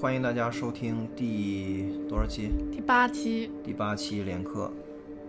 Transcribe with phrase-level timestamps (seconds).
[0.00, 2.52] 欢迎大家收听第多少期？
[2.70, 4.72] 第八期，第八期连课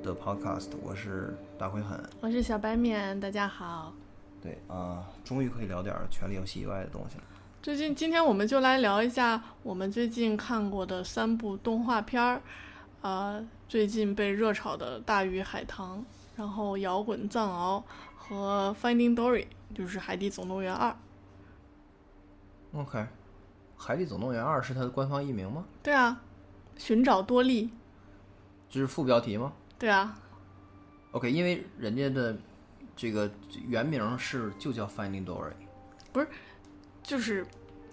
[0.04, 1.99] 的 Podcast，我是大灰狠。
[2.22, 3.92] 我是小白面，大家好。
[4.40, 7.24] 对啊、终于可以聊点儿《权力游戏》以外的东西了。
[7.63, 12.40] 最近今天我们就来聊一下我们最近看过的三部动画片儿，
[13.01, 15.97] 呃，最近被热炒的《大鱼海棠》，
[16.36, 17.81] 然后《摇滚藏獒》
[18.16, 20.92] 和《Finding Dory》，就是《海底总动员二》。
[22.80, 23.00] OK，
[23.82, 25.64] 《海底总动员二》是它的官方译名吗？
[25.82, 26.22] 对啊，
[26.78, 27.72] 寻找多利。
[28.70, 30.16] 这是副标题吗对啊
[31.14, 32.38] ，？OK，因为人家的
[32.96, 33.32] 这个
[33.68, 35.54] 原名是就叫 Finding Dory
[36.12, 36.28] 不是。
[37.02, 37.48] 就是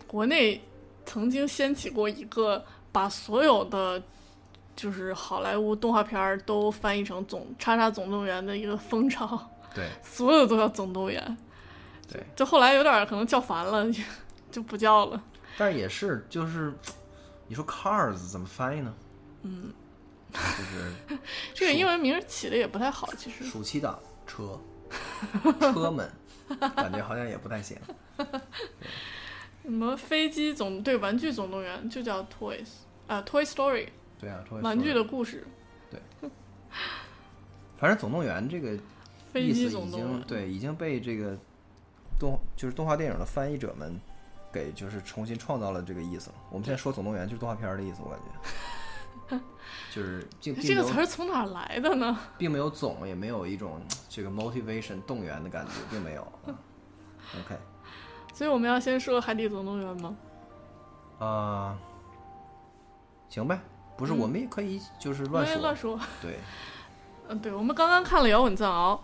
[0.07, 0.61] 国内
[1.07, 4.03] 曾经掀起过一个把所有的
[4.75, 11.37] 就是好莱坞动画片儿都翻译成总叉叉总动员的一个风潮，对所有都叫总动员。
[12.13, 13.87] 对，就后来有点可能叫烦了，
[14.51, 15.23] 就不叫了。
[15.57, 16.73] 但是也是就是，
[17.49, 18.95] 你说 Cars 怎么翻译呢？
[19.43, 19.73] 嗯，
[20.33, 21.19] 就是
[21.55, 23.45] 这个英文名儿起的也不太好，其实。
[23.45, 24.61] 暑期档车
[25.73, 26.11] 车们，
[26.77, 27.79] 感觉好像也不太行。
[29.63, 32.69] 什么飞机总对玩具总动员就叫 Toys
[33.09, 35.45] 啊、Toy Story 对啊，Toy 玩具的故事，
[35.91, 36.01] 对
[37.77, 38.79] 反正总动员这个
[39.33, 40.09] 飞机意思已总动员。
[40.09, 41.37] 经对已经被这个
[42.19, 44.01] 动就是动画电影的翻译者们
[44.57, 46.37] 给就是重新创造了这个意思了。
[46.51, 49.39] 我们现在说总动员就是动画片的意思，我感觉
[49.93, 52.19] 就是这个词儿从哪儿来的呢？
[52.39, 56.23] 并没有总，也没有一种这个 motivation 动员的感觉，并没有。
[56.23, 56.57] 啊
[57.45, 57.57] OK
[58.33, 60.17] 所以我们要先说《海底总动员》吗？
[61.19, 61.79] 啊、
[63.29, 63.59] 行呗，
[63.97, 65.99] 不是，我们也可以就是乱说，没乱说。
[66.21, 66.39] 对，
[67.29, 68.97] 嗯，对，我们刚刚看了《摇滚藏獒》，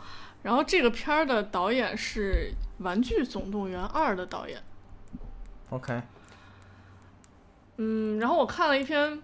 [0.43, 2.53] 然后这个片儿的导演是
[2.85, 4.63] 《玩具总动员二》的导演。
[5.73, 6.03] OK，
[7.79, 9.19] 嗯，然后我看了一篇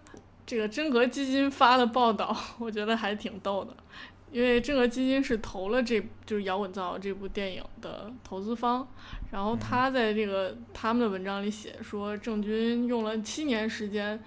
[0.47, 3.77] 这个真格基金发的报道， 我觉得还挺逗的，
[4.33, 8.89] 因为真格基金是投了这就是《摇滚藏獒》这部电影的投资方，
[9.31, 14.19] 然后他在这个他们的文章里写说，郑钧用了七年时间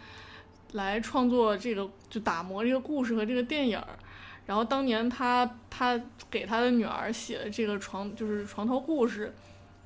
[0.74, 3.98] 来创作这个就打磨这个故事和这个电影儿。
[4.46, 6.00] 然后当年他他
[6.30, 9.34] 给他的女儿写的这个床就是床头故事，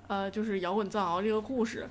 [0.07, 1.87] 呃，就是摇滚藏獒这个故事，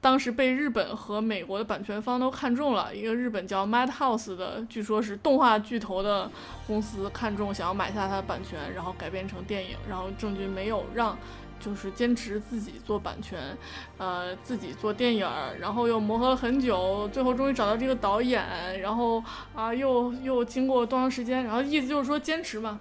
[0.00, 6.30] 当时被日本和美国的版权方都看中了，一个日本叫 Madhouse 的，据说是动画巨头的
[6.66, 9.76] 公司看中，想要买下它的版权，然后改编成电影。
[9.88, 11.18] 然后郑钧没有让，
[11.58, 13.58] 就是坚持自己做版权，
[13.96, 19.22] 呃，自己做电影，然后又磨合了很久，最后终于找到这个导演，然后
[19.54, 22.78] 啊，又又经过多长时间，然后意思就是说坚持嘛。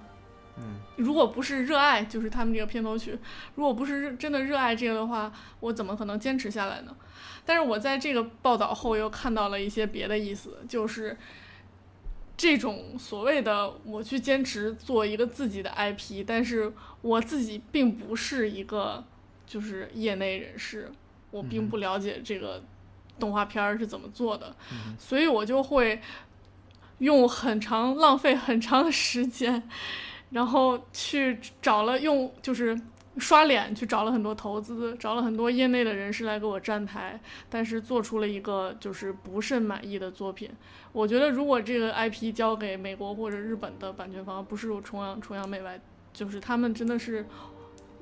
[0.57, 3.18] 嗯，如果不是热爱，就是他们这个片头曲，
[3.56, 6.95] 如果不是热真的热爱这个的话，我怎么可能坚持下来呢？
[7.45, 11.16] 但是我在这个报道后又看到了一些别的意思，就是
[12.35, 19.03] 这种所谓的我去坚持做一个自己的 IP，但是我自己并不是一个
[19.45, 20.91] 就是业内人士，
[21.31, 22.63] 我并不了解这个
[23.19, 24.56] 动画片儿是怎么做的，
[25.00, 26.01] 所以我就会
[26.97, 29.68] 用很长浪费很长的时间，
[30.29, 32.79] 然后去找了用就是
[33.17, 40.49] 刷脸去找了很多投资，找了很多业内的人士来给我站台，但是做出了一个就是不甚满意的作品。
[40.91, 45.79] 我觉得如果这个 IP 交给美国或者日本的版权方，不是崇洋崇洋媚外，
[46.13, 47.25] 就是他们真的是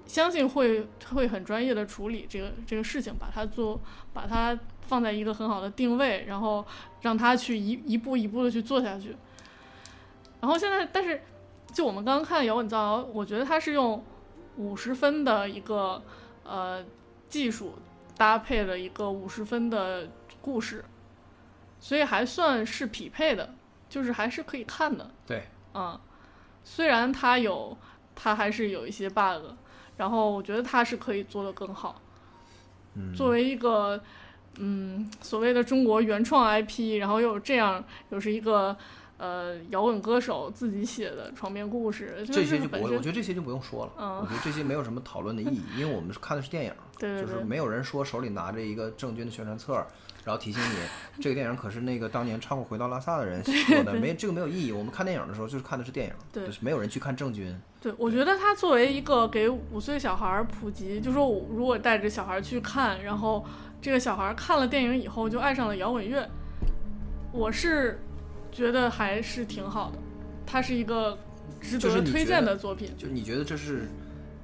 [0.06, 3.80] 相信会会很专业的处理这个这个事情，把它做
[4.13, 6.66] 把它放在一个很好的定位，然后
[7.02, 9.16] 让它去一一步一步的去做下去。
[10.42, 11.22] 然后现在，但是
[11.75, 14.02] 就我们刚刚看《摇滚藏獒》，我觉得它是用
[14.56, 16.02] 五十分的一个
[16.46, 16.81] 呃
[17.28, 17.75] 技术
[18.16, 20.08] 搭配了一个五十分的
[20.40, 20.86] 故事，
[21.78, 23.53] 所以还算是匹配的，
[23.90, 25.12] 就是还是可以看的。
[25.28, 26.00] 对，嗯，
[26.63, 27.77] 虽然它有
[28.16, 29.51] 它还是有一些 bug，
[29.98, 32.01] 然后我觉得它是可以做得更好。
[32.94, 34.01] 嗯，作为一个
[34.60, 38.77] 嗯所谓的中国原创 IP，然后又有这样又是一个
[39.17, 49.73] 呃摇滚歌手自己写的床边故事，这是些就我我觉得这些就不用说了，嗯我觉得这些没有什么讨论的意义，因为我们是看的是电影，就是没有人说手里拿着一个郑钧的宣传册，
[50.23, 50.75] 然后提醒你
[51.21, 54.71] 这个电影可是那个当年唱过《回到拉萨》的人说的，没这个没有意义。
[54.71, 57.56] 我们看电影的时候就是看的是电影，对就是没有人去看郑钧。
[57.79, 63.45] 对，我觉得他作为一个给五岁小孩普及，就说我如果带着小孩去看，然后
[63.79, 66.27] 这个小孩看了电影以后就爱上了摇滚乐，
[67.31, 68.00] 我是
[68.56, 69.98] 觉得还是挺好的。
[70.46, 71.18] 它是一个
[71.60, 72.96] 值得推荐的作品。
[72.98, 73.90] 就你觉得这是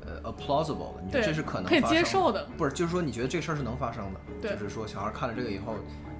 [0.05, 5.75] 呃 a plausible 的，你觉得这是可能可以接受的不是，就是说你觉得这事儿是能发生的，对就是说小孩看了这个以后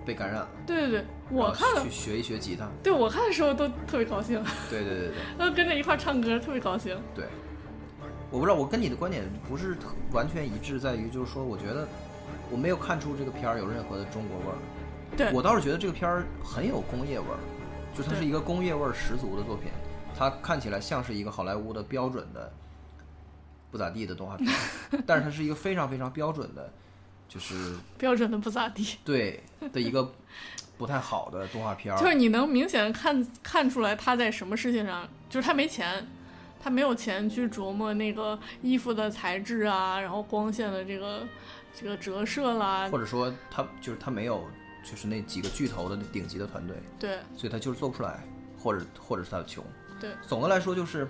[0.06, 6.98] 被感染了，对对对，我看了去，学一学吉他，对我看的时候都特别高兴，对对对对都 跟着一块儿唱歌，特别高兴。
[7.14, 7.26] 对。
[8.30, 11.86] 我不知道，我跟你的观点不是特完全一致，在于就是说，我觉得
[12.50, 14.56] 我没有看出这个片儿有任何的中国味儿。
[15.18, 17.40] 对，我倒是觉得这个片儿很有工业味儿，
[17.94, 19.70] 就它是一个工业味儿十足的作品，
[20.18, 22.52] 它看起来像是一个好莱坞的标准的
[23.70, 24.50] 不咋地的动画片，
[25.06, 26.72] 但是它是一个非常非常标准的，
[27.28, 29.44] 就是 标准的不咋地，对
[29.74, 30.14] 的一个
[30.78, 31.98] 不太好的动画片儿。
[32.00, 36.08] 就是你能明显地看看出来他在什么事情上，就是他没钱，
[36.62, 41.24] 他没有钱去琢磨那个衣服的材质啊，然后光线的这个
[41.74, 44.44] 这个折射啦，或者说他就是他没有
[44.84, 48.24] 就是那几个巨头的顶级的团队，对所以他就是做不出来，
[48.58, 49.64] 或者或者是他穷。
[50.00, 51.08] 对，总的来说就是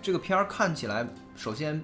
[0.00, 1.82] 这个片儿看起来，首先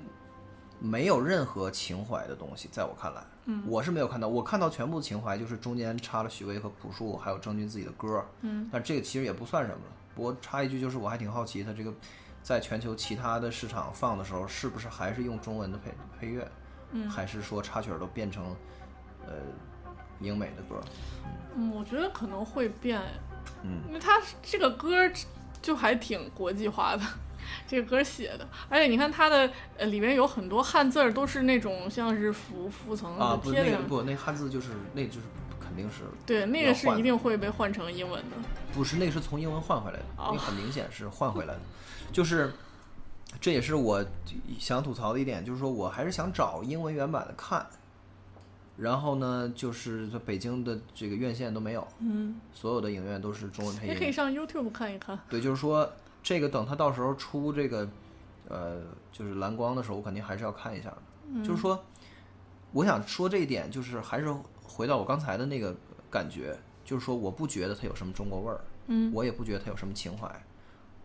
[0.78, 9.92] 没有任何情怀的东西，在我看来，嗯，我是没有看到，我看到全部的情怀就是中间插了许巍和朴树还有郑钧自己的歌，嗯，但这个其实也不算什么了。
[10.14, 11.92] 不过插一句，就是我还挺好奇，他这个
[12.42, 16.48] 在全球其他的市场放的时候，是不是还是用中文的配配乐，
[16.92, 18.54] 嗯，还是说插曲儿都变成
[19.26, 19.34] 呃
[20.20, 20.80] 英美的歌？
[21.56, 23.00] 嗯，我觉得可能会变，
[23.62, 24.94] 嗯，因为他这个歌
[25.60, 27.02] 就还挺国际化的，
[27.66, 35.26] 这个歌写的，而且你看它的呃里面有很多汉字儿都是那种像是浮浮层啊，的不，贴的，那个不，那汉字就是那就是
[35.60, 38.36] 肯定是对，那个是一定会被换成英文的。
[38.72, 41.60] 不是，那个是从英文换回来的，哦那个很明显是换回来的，
[42.12, 42.52] 就是
[43.40, 44.04] 这也是我
[44.58, 47.66] 想吐槽的一点，就是说我还是想找英文原版的看，
[48.78, 55.18] 然后呢，就是在北京的这个院线都没有，嗯，所有的影院都是中文配音，也可以上 YouTube 看一看。
[55.28, 55.90] 对，就是说
[56.22, 57.88] 这个等他到时候出这个
[58.48, 58.80] 呃
[59.10, 60.90] 就是蓝光的时候，我肯定还是要看一下。
[60.90, 61.42] 的，嗯。
[61.42, 61.84] 就是说
[62.72, 64.32] 我想说这一点，就是还是
[64.62, 65.74] 回到我刚才的那个
[66.08, 68.60] 感觉，就是说我不觉得它有什么中国味儿。
[68.86, 70.30] 嗯，我也不觉得它有什么情怀，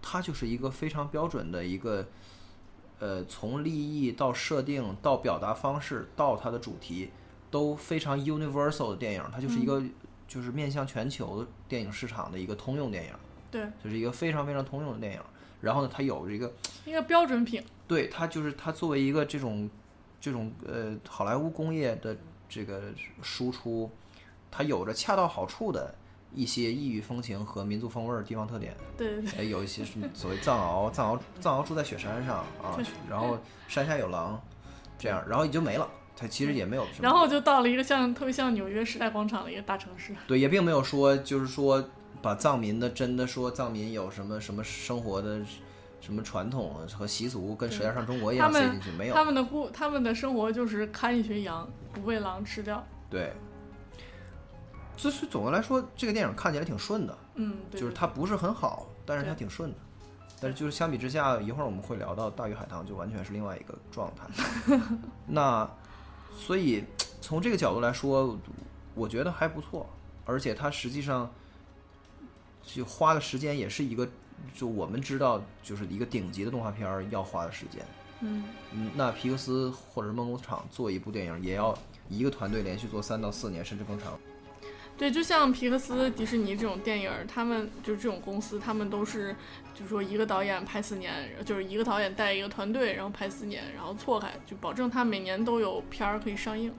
[0.02, 2.06] 它就是一个非常标准的一个，
[3.00, 7.10] 呃，从立意到设定到表达方式到它的主题
[7.54, 9.80] 都非常 universal 的电影，它就是一个、
[10.28, 13.12] 就是面向全球电影市场的一个通用电影，
[13.52, 15.20] 对，就是一个非常非常通用的电影。
[15.62, 16.52] 然后呢，它有这个
[16.84, 17.64] 一个标准品。
[17.88, 19.70] 对它就是它作为一个这种
[20.20, 22.18] 这种呃好莱坞工业的
[22.50, 22.92] 这个
[23.22, 23.92] 输出，
[24.50, 25.94] 它有着恰到好处的
[26.34, 28.76] 一些异域风情和民族风味地方特点。
[28.98, 34.42] 对对对，哎，有一些什么所谓藏獒，藏獒藏獒住在雪山上啊，然后山下有狼，
[34.98, 35.88] 这样，然后也就没了。
[36.16, 40.14] 它其实也没有什么，然后就到了一个像特别像纽约时代广场的一个大城市。
[40.28, 41.84] 对，也并没有说就是说
[42.22, 45.42] 把藏民的真的说藏民有什么什么生活的
[46.00, 49.14] 什么传统和习俗跟舌尖上中国一样塞进去，没有。
[49.14, 52.86] 他们的故他们的生活就是看一群羊，不被狼吃掉。
[53.10, 53.34] 对，
[54.96, 59.78] 就是总的来说，这个电影看起来挺顺的，嗯，对就是它不是很好，但是它挺顺的。
[60.42, 64.78] 但是就是相比之下，一会儿我们会聊到《大鱼海棠》，就完全是另外一个状态。
[65.26, 65.70] 那
[66.36, 66.84] 所以
[67.22, 68.38] 从这个角度来说，
[68.96, 69.90] 我觉得还不错，
[70.26, 71.32] 而且它实际上
[72.64, 74.08] 就花的时间也是一个，
[74.54, 77.86] 就我们知道就是一个顶级的动画片儿要花的时间。
[78.22, 81.78] 嗯，嗯，那皮克斯或者是梦工厂做一部电影，也要
[82.10, 84.18] 一个团队连续做三到四年，甚至更长。
[84.96, 89.36] 对，就像皮克斯、迪士尼这种电影，他们就是这种公司，他们都是
[89.74, 91.12] 就是说一个导演拍四年，
[91.44, 96.72] 就是一个导演带一个团队，然后拍四年，然后错开，就保证他每年都有片儿可以上映。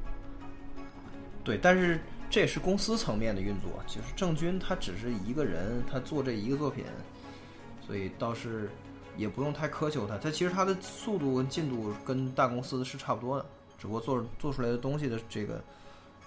[1.43, 6.85] 对，但是这也是公司层面的运作，就是郑钧他只是一个人，他做这一个作品，
[7.85, 8.71] 所以倒是
[9.17, 10.17] 也不用太苛求他。
[10.17, 13.45] 他其实他的速度跟进度跟大公司是差不多的，
[13.77, 15.57] 只不过做做出来的东西的这个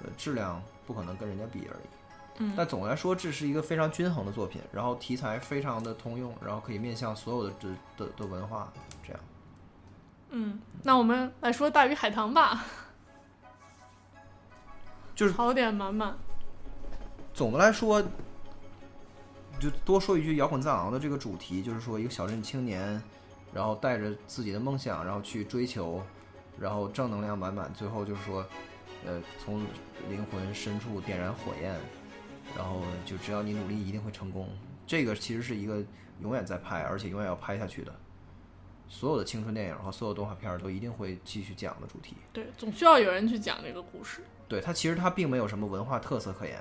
[0.03, 1.88] 呃质量不可能跟人家比而已。
[2.39, 8.72] 嗯但总的来说，这是一个非常均衡的作品，然后题材非常的通用，然后可以面向所有的的的的文化，
[9.06, 9.20] 这样。
[10.29, 12.63] 嗯，那我们来说《大鱼海棠》吧，
[15.15, 16.15] 就是槽点满满。
[17.34, 18.03] 总的来说，
[19.60, 23.01] 就多说一句，摇滚藏獒的这个主题，就是说一个小镇青年，
[23.51, 26.03] 然后带着自己的梦想，然后去追求，
[26.60, 28.46] 然后正能量满满，最后就是说，
[29.08, 29.66] 呃，从
[30.10, 31.74] 灵魂深处点燃火焰，
[32.56, 34.50] 然后就只要你努力，一定会成功。
[34.86, 35.84] 这个其实是一个
[36.22, 37.94] 永远在拍，而且永远要拍下去的。
[38.90, 42.16] 所有的青春电影和所有动画片儿都一定会继续讲的主题。
[42.32, 44.22] 对，总需要有人去讲这个故事。
[44.48, 46.60] 对它其实它并没有什么文化特色可言，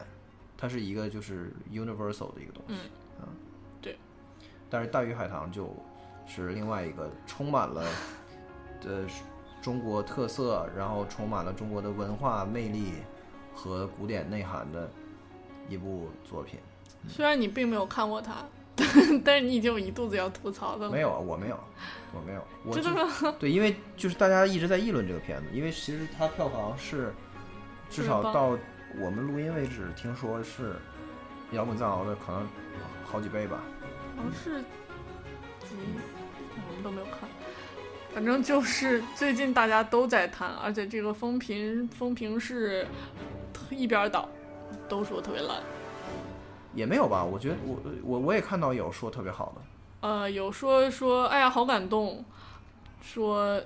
[0.56, 2.74] 它是一个就是 universal 的一个东西。
[3.20, 3.28] 嗯
[3.80, 3.96] 对。
[4.68, 5.72] 但是大鱼海棠就
[6.26, 7.88] 是另外一个充满了
[8.84, 9.06] 呃
[9.66, 12.92] 中国特色，然后充满了中国的文化魅力
[13.52, 14.88] 和古典内涵的
[15.68, 16.60] 一部作品。
[17.08, 18.44] 虽然你并没有看过它，
[19.24, 20.92] 但是你已经有一肚子要吐槽的了。
[20.92, 21.58] 没有，我没有，
[22.14, 23.34] 我没有，我真的吗？
[23.40, 27.12] 对，因为就是大家一直在议论这个片子，因为其实它票房是
[27.90, 28.56] 至少到
[29.00, 30.76] 我们录音为止，听说是
[31.50, 32.46] 摇滚藏獒的可能
[33.04, 33.58] 好几倍吧。
[34.16, 34.62] 好像是
[35.68, 35.74] 几，
[36.68, 37.15] 我们都没有看。
[38.16, 42.86] 反正就是最近大家都在谈，而且这个风评风评是
[43.68, 44.26] 一边倒，
[44.88, 45.58] 都说特别烂。
[46.74, 52.24] 也没有吧，我觉得我我我也看到有说特别好的，呃，有说说，哎呀，好感动，
[53.02, 53.60] 说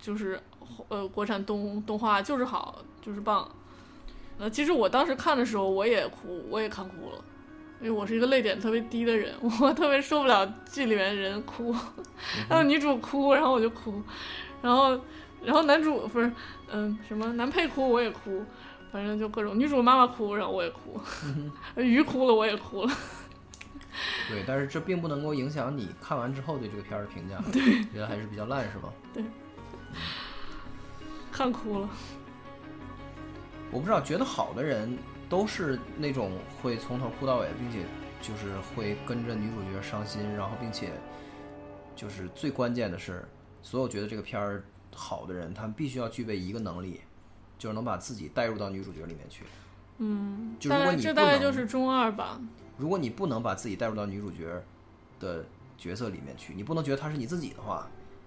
[0.00, 0.40] 就是
[0.86, 3.50] 呃，国产动动画就是好，就是棒。
[4.38, 7.24] 呃，其实我当时看的时候，我也哭，我也看哭了，
[7.80, 11.74] 因为我是一个泪点特别低的人， 我特别受不了剧里面人哭，
[12.48, 14.02] 然后女主哭，然后我就哭，
[14.62, 15.00] 然后
[15.44, 16.30] 然后男主不是，
[16.70, 18.44] 嗯，什么男配哭我也哭，
[18.90, 21.00] 反正就各种女主妈妈哭，然后我也哭，
[21.76, 22.92] 鱼哭了我也哭了。
[24.28, 28.88] 对，但是这并不能够影响你看完之后对这个片儿的评价，对，觉得还是比较烂是吧？
[29.14, 29.22] 对？
[31.32, 31.88] 看哭了，
[33.70, 34.96] 我不知道，觉得好的人
[35.28, 36.32] 都是那种
[36.62, 37.84] 会从头哭到尾，并且
[38.22, 40.92] 就是会跟着女主角伤心，然后并且
[41.94, 43.26] 就是最关键的是，
[43.62, 47.00] 所有觉得这个片儿好的人，他们必须要具备一个能力，
[47.58, 49.44] 就是能把自己带入到女主角里面去。
[49.98, 52.40] 嗯，就如果你大概就是中二吧。
[52.76, 54.62] 如果你不能把自己带入到女主角
[55.20, 55.44] 的
[55.76, 57.86] 角色里面去，你不能觉得她是你自己的话，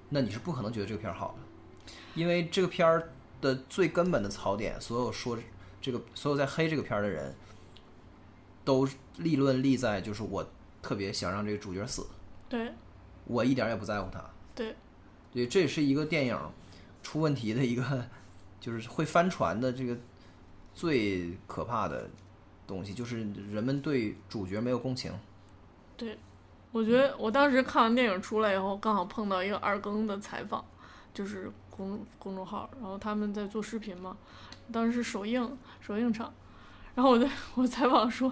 [0.09, 3.09] 那你是不可能觉得这个片儿好的，因为这个片儿
[3.41, 5.37] 的最根本的槽点，所有说
[5.81, 7.35] 这个所有在黑这个片儿的人，
[8.63, 10.47] 都立论立在就是我
[10.81, 12.05] 特别想让这个主角死，
[12.47, 12.71] 对
[13.25, 14.23] 我一点儿也不在乎他。
[14.53, 14.75] 对，
[15.31, 16.39] 对，这也是一个电影
[17.01, 18.05] 出问题的一个，
[18.59, 19.97] 就是会翻船的这个
[20.73, 22.09] 最可怕的
[22.67, 23.19] 东西，就是
[23.51, 25.11] 人们对主角没有共情。
[25.97, 26.17] 对
[26.71, 30.63] 我觉得我当时看完电影出来以后，刚好碰到一个二更的采访，
[31.13, 34.15] 就是公公众号，然后他们在做视频嘛，
[34.71, 36.31] 当时是首映首映场，
[36.93, 38.31] 然后我在 我采访说，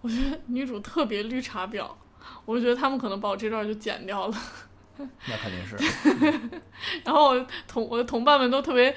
[0.00, 1.88] 我觉得女主特别绿茶婊，
[2.44, 4.36] 我就觉得他们可能把我这段就剪掉了。
[4.96, 5.76] 那肯定是，
[7.04, 8.94] 然后我同我的同伴们都特别，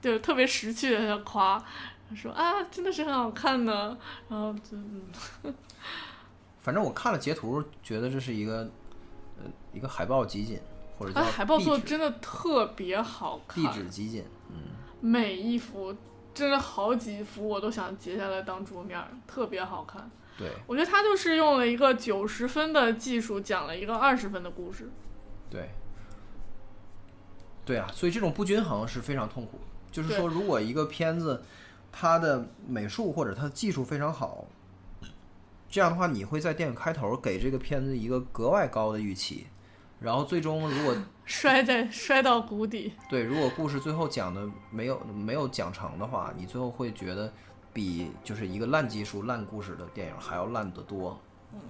[0.00, 1.62] 就是特别识趣的在夸，
[2.14, 3.96] 说啊，真的是很好看的。
[4.28, 5.04] 然后就嗯
[6.58, 8.68] 反正我看了截图，觉得这是一个
[9.38, 10.58] 呃一个海报集锦，
[10.98, 14.56] 或者叫啊，海报做的真的特别好看，壁纸集锦，嗯，
[15.00, 15.94] 每一幅
[16.32, 20.10] 真的好几幅我都想截下来当桌面，特别好看。
[20.38, 20.50] 对。
[20.66, 24.90] 我觉得他就是用了一个九十分的技术讲了一个二十分的故事。
[25.48, 25.70] 对，
[27.64, 29.58] 对啊，所以这种不均衡是非常痛苦。
[29.90, 31.42] 就是说，如果一个片子
[31.90, 34.44] 它的美术或者它的技术非常好，
[35.70, 39.46] 这样的话，你会在电影开头给这个片子一个格外高的预期，
[39.98, 47.32] 然后最终如果摔在摔到谷底，对，如果故事最后讲的没有没有讲成的话，你最后会觉得
[47.72, 51.18] 比就是一个烂技术、烂故事的电影还要烂得多，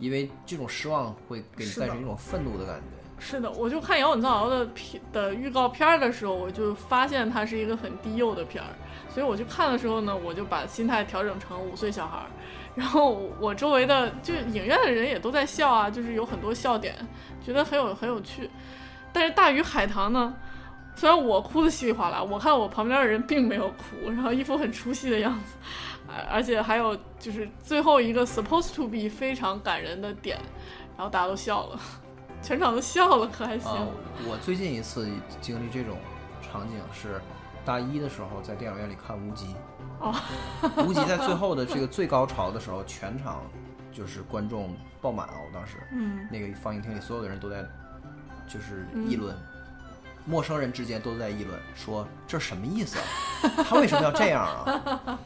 [0.00, 3.05] 因为这种失望会给你带着一种愤怒的感觉。
[3.18, 8.68] 是的，我就看《摇滚藏獒》的片的预告片儿的时候，我就发现它是一个很低幼的片儿，
[9.08, 12.26] 所以我去看的时候呢，我就把心态调整成五岁小孩儿。
[12.74, 16.94] 然后我周围的就影院的人也都在笑啊，就是有很多笑点，
[17.42, 18.50] 觉得很有很有趣。
[19.14, 20.34] 但是大鱼海棠呢，
[20.94, 25.54] 虽然我哭的稀里哗啦，我看我旁边的人并没有哭，然后一副很出戏的样子，
[26.06, 30.38] 而而且还有就是最后一个 supposed to be 非常感人的点，
[30.98, 31.80] 然后大家都笑了，
[32.42, 33.70] 全场都笑了，可还行。
[33.70, 33.86] 啊，
[34.26, 35.08] 我最近一次
[35.40, 35.98] 经历这种
[36.40, 37.20] 场景是
[37.64, 39.46] 大一的时候，在电影院里看《无极》。
[39.98, 40.14] 哦，
[40.86, 43.42] 无极在最后的这个最高潮的时候，全场
[43.92, 45.34] 就是观众爆满啊！
[45.46, 47.64] 我当时嗯，那个放映厅里所有的人都在
[48.46, 49.34] 就是议论，
[50.26, 53.04] 陌生人之间都在议论，说这什么意思啊？
[53.68, 55.18] 他为什么要这样啊？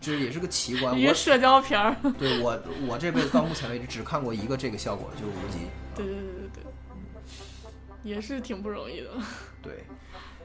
[0.00, 0.92] 这 也是个奇观。
[0.92, 1.96] 我一个社交片儿。
[2.18, 5.58] 对我我这辈子到目前为止只看过一个这个效果，就是无极。
[5.96, 9.10] 对对对对对，也是挺不容易的。
[9.62, 9.84] 对，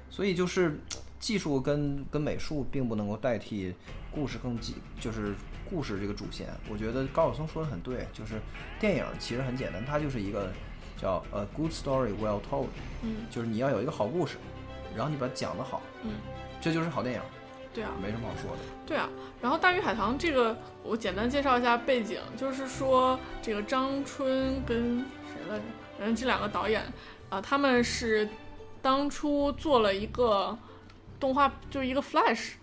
[0.09, 0.79] 所以就是
[1.19, 3.73] 技术跟跟美术并不能够代替
[4.11, 5.33] 故事更基，就是
[5.69, 6.47] 故事这个主线。
[6.69, 8.41] 我觉得高晓松说的很对，就是
[8.79, 10.51] 电影其实很简单，它就是一个
[10.97, 12.67] 叫呃 good story well told，
[13.03, 14.37] 嗯就是你要有一个好故事，
[14.95, 16.11] 然后你把它讲得好，嗯，
[16.59, 17.21] 这就是好电影，
[17.73, 18.63] 对啊，没什么好说的。
[18.85, 19.09] 对啊。
[19.41, 25.63] 然后《大鱼海棠》这个，我简单介绍一下背景，就是说这个张春跟谁来着？
[26.01, 26.81] 反正这两个导演
[27.29, 28.27] 啊、他们是
[28.81, 30.57] 当初做了一个
[31.19, 32.53] 动画，就一个 Flash，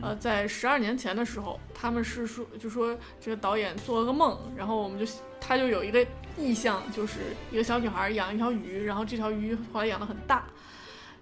[0.00, 6.06] 呃，嗯在十二年前的时候，他们是说就说这个导演做了个梦，然后我们就他就有一个
[6.38, 7.18] 意向，就是
[7.50, 10.44] 一个小女孩养一条鱼，然后这条鱼后来养的很大。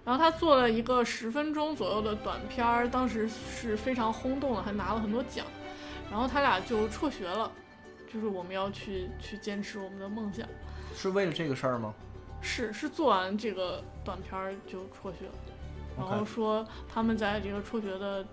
[0.03, 5.43] 然后他做了一个十分钟左右的短片儿，当时是非常轰动的，还拿了很多奖。
[6.11, 7.51] 然后他俩就辍学了，
[8.13, 10.47] 就是我们要去去坚持我们的梦想。
[10.95, 11.93] 是为了这个事儿吗？
[12.41, 15.33] 是是做完这个短片儿就辍学了，
[15.97, 18.23] 然后说他们在这个辍学的，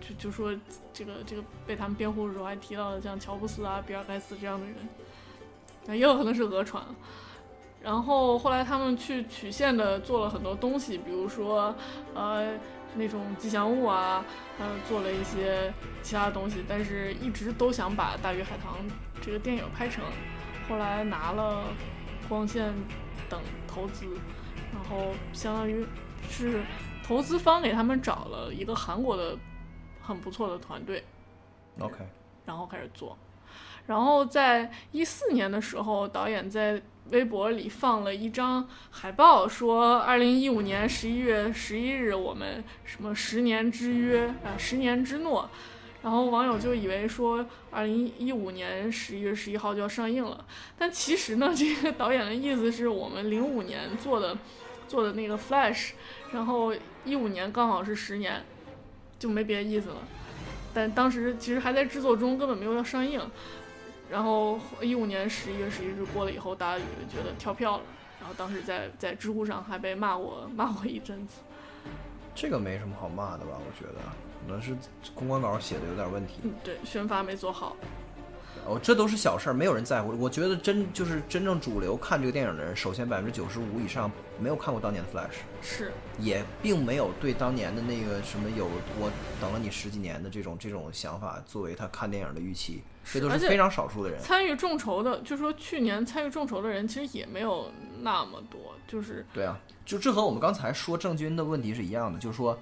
[0.00, 0.52] 就就说
[0.92, 4.74] 这个这个被他们辩护的时候还提到了像乔布斯啊、比尔盖茨这样的人，
[5.86, 6.84] 那，也有可能是讹传。
[7.80, 11.74] 然后后来他们去曲线的做了很多东西，比如说
[12.14, 12.52] 呃
[12.94, 14.24] 那种吉祥物啊，
[14.58, 18.74] 还有做了一些其他的东西，但是一直都想把《大鱼海棠》
[19.20, 20.04] 这个电影拍成，
[20.68, 21.64] 后来拿了
[22.32, 22.72] 光线
[23.28, 24.06] 等投资，
[24.72, 25.86] 然后相当于
[26.30, 26.62] 是
[27.06, 29.36] 投资方给他们找了一个韩国的
[30.00, 31.04] 很不错的团队
[31.78, 31.98] ，OK，
[32.46, 33.18] 然后开始做。
[33.86, 45.50] 然后在一四年的时候，导演在微博里放了一张海报，说二零一五年十一月十一日，我们什么十年之约啊、十年之诺。
[46.02, 50.44] 然后网友就以为说，二零一五年十一月十一号就要上映了，
[50.76, 54.36] 但其实呢，这个导演的意思是我们零五年做的
[54.88, 55.92] 做的那个 Flash，
[56.32, 58.44] 然后一五年刚好是十年，
[59.18, 59.98] 就没别的意思了。
[60.74, 63.20] 但当时其实还在制作中，根本没有要上映。
[64.10, 67.82] 然后一五年十一月十一日过了以后，大家觉得跳票了。
[68.18, 71.36] 然后当时在在知乎上还被骂过骂过一阵子。
[72.34, 73.52] 这个没什么好骂的吧？
[73.58, 74.00] 我觉得
[74.46, 74.76] 可能是
[75.14, 76.40] 公关稿写的有点问题。
[76.42, 77.76] 嗯，对，宣发没做好。
[78.64, 80.16] 哦，这都是小事儿，没有人在乎。
[80.20, 84.08] 我觉得真就是真正主流看这个电影的人，首先百分之九十五以上
[84.38, 88.66] 没有看过当年的 Flash，是，也并没有对当年的那个什么有
[89.00, 94.20] 我等了你十几年的这种这种想法作为他看电影的预期，这都是非常少数的人。
[94.20, 97.68] 参与众筹的，就说去年参与众筹的人其实也没有
[98.00, 102.56] 那么多，就是对啊，就这和我们刚才说郑钧的问题是一样的，就是说，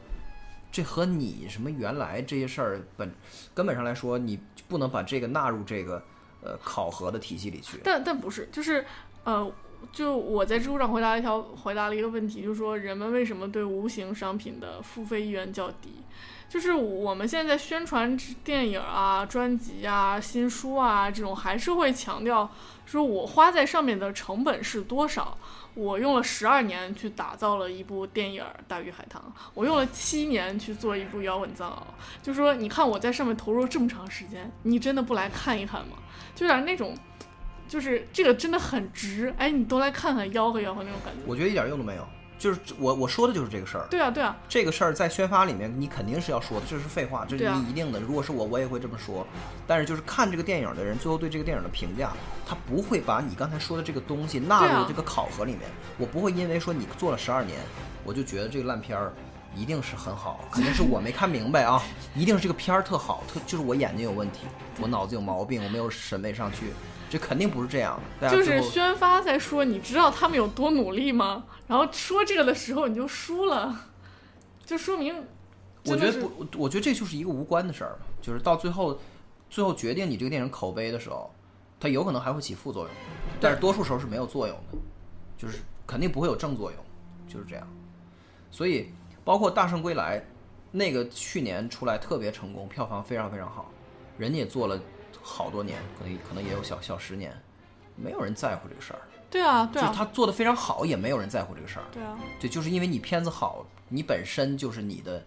[0.72, 3.12] 这和你什么原来这些事儿本
[3.54, 6.02] 根本上来说，你不能把这个纳入这个
[6.42, 7.80] 呃考核的体系里去。
[7.82, 8.84] 但但不是，就是
[9.24, 9.52] 呃，
[9.92, 15.94] 就我在知乎上回答一条回答了一个问题，就是说人们为什么对无形商品的付费意愿较低？
[16.50, 22.50] 就是我们现在宣传电影啊、专辑啊、新书啊这种，还是会强调
[22.84, 25.38] 说我花在上面的成本是多少。
[25.74, 29.22] 我用了十二年去打造了一部电影《大鱼海棠》，
[29.54, 31.74] 我用了七年去做一部《摇滚藏獒》。
[32.20, 35.96] 就说你看我在上面投入这么长时间，你真的不来看一看吗？
[36.34, 36.98] 就有点那种，
[37.68, 41.22] 就是这个真的很值，哎，你都来看看，吆喝吆喝那种感觉。
[41.24, 42.04] 我觉得一点用都没有。
[42.40, 48.00] 就是我我说的就是这个事儿，对啊，对啊，这个事儿在宣发里面你肯定是要说的，这是废话，这是你一定的。
[48.00, 49.26] 如果是我，我也会这么说。
[49.66, 52.12] 但是就是看这个电影的人，最后对这个电影的评价，
[52.46, 55.62] 他不会把你刚才说的这个东西纳入这个考核里面。
[55.98, 57.58] 我不会因为说你做了十二年，
[58.04, 59.12] 我就觉得这个烂片儿
[59.54, 61.82] 一定是很好，肯定是我没看明白啊，
[62.16, 64.46] 一定是这个片儿特好，特就是我眼睛有问题，
[64.80, 66.72] 我脑子有毛病，我没有审美上去，
[67.10, 68.30] 这肯定不是这样的。
[68.30, 71.44] 就是宣发在说，你知道他们有多努力吗？
[71.66, 73.88] 然后说这个的时候你就输了，
[74.64, 75.14] 就说明
[75.84, 78.98] 我觉得不，我觉得这就是一个无关的事儿嘛，就是到最后，
[79.48, 81.30] 最后决定你这个电影口碑的时候，
[81.78, 82.92] 它有可能还会起副作用，
[83.40, 84.78] 但是多数时候是没有作用的，
[85.36, 86.80] 就是肯定不会有正作用，
[87.26, 87.66] 就是这样。
[88.50, 88.90] 所以
[89.24, 90.18] 包括《大圣归来》，
[90.70, 93.70] 那个去年出来特别成功，票房非常非常好，
[94.18, 94.78] 人家也做了
[95.22, 97.32] 好多年，可能可能也有小小十年，
[97.96, 101.84] 没有人在乎这个事儿，对啊，对啊，就是他做的非常好，也没有人在乎这个事儿。
[101.92, 105.22] 对啊，对，就是因为你片子好，你本身就是你的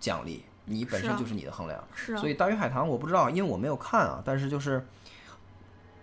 [0.00, 1.82] 奖励，你本身就是你的衡量。
[1.94, 4.86] 是啊，所以《大鱼海棠》我不知道，因为我没有看啊，但是就是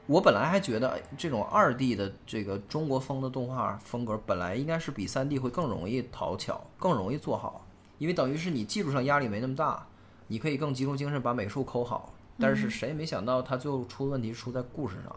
[0.06, 7.66] 我本来还觉得这种二 D 的这个中国风的动画风格，本来应该是比三 D 会更容易讨巧，更容易做好，
[7.98, 9.88] 因为等于是你技术上压力没那么大，
[10.28, 12.14] 你可以更集中精神把美术抠好。
[12.40, 12.56] 但嗯。
[12.56, 15.16] 是谁也没想到，他最后出的问题出在故事上。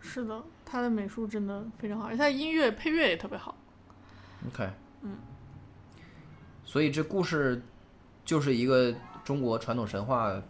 [0.00, 3.56] 是的，他的美术真的非常好，而且他的音乐配乐也特别好。
[4.48, 4.68] OK，
[5.02, 5.16] 嗯，
[6.64, 7.62] 所以这故事
[8.24, 8.94] 就是一个
[9.24, 10.42] 中国传统神话。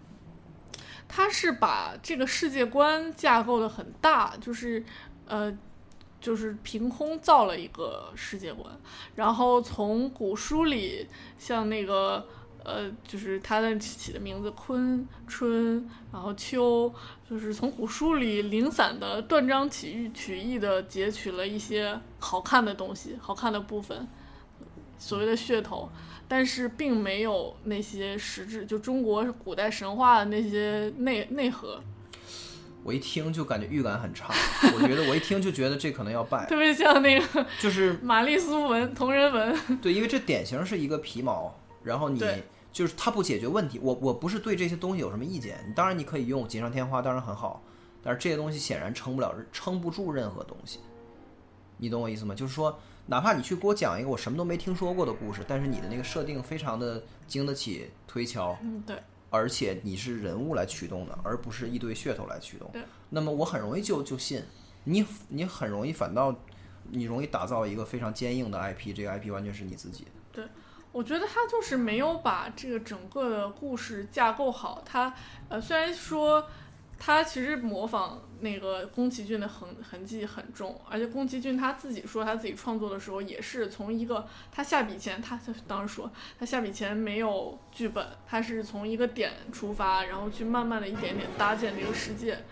[1.07, 4.83] 他是把这个世界观架构的很大，就是
[5.27, 5.55] 呃，
[6.18, 8.75] 就是凭空造了一个世界观，
[9.14, 12.27] 然后从古书里，像那个
[12.64, 16.92] 呃，就是他的起的名字昆春，然后秋，
[17.29, 24.07] 就是从古书里零散的断章取义取义的截取了一些好看的东西，好看的部分，
[24.98, 25.90] 所谓的噱头，
[26.29, 31.83] 但是并没有那些实质，就中国古代神话的那些内内核。
[32.85, 34.35] 我一听就感觉预感很差，
[34.75, 39.57] 我觉得我一听就觉得这可能要败， 特别像那个就是玛丽苏文同人文。
[39.81, 42.21] 对，因为这典型是一个皮毛，然后你
[42.73, 43.79] 就是它不解决问题。
[43.83, 47.62] 我我不是对这些东西有什么意见，当然你可以用锦上添花，当然很好，
[48.03, 50.81] 但是这些东西显然撑不了，撑不住任何东西。
[51.77, 52.35] 你懂我意思吗？
[52.35, 58.97] 就是说，哪怕你去给我讲一个我什么都没听说过的故事，但是你的那个设定非常的经得起推敲，嗯，对，
[59.31, 62.83] 而且你是人物来驱动的，而不是一堆噱头来驱动对。
[63.11, 64.42] 那么我很容易就就信
[64.85, 66.35] 你，你很容易反倒
[66.90, 70.11] 你容易打造一个非常坚硬的 IP，这个 IP 完全是你自己的。
[70.92, 74.83] 我觉得他就是没有把这个整个的故事架构好。
[74.85, 75.12] 他
[75.48, 76.46] 呃，虽然说
[76.98, 92.44] 他其实模仿那个宫崎骏的痕痕迹很重，而且宫崎骏他自己说他自己创作的时候也是从一个他下笔前，他当时说他下笔前没有剧本，他是从一个点出发，然后去慢慢的一点点搭建这个世界。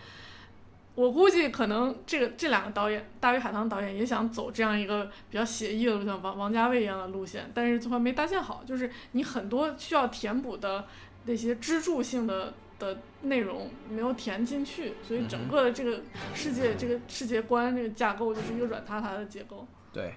[0.94, 10.84] 我估计可能这个这两个导演，大鱼海棠导演也想走这样一个比较写意的路线，王王家卫一样的路线，但是最后没搭建好，就是你很多需要填补的
[11.24, 16.00] 那些支柱性的的内容没有填进去，所以整个的这个
[16.34, 19.66] 世界、这个世界观、这个架构就是一个软塌塌的结构。
[19.92, 20.14] 对，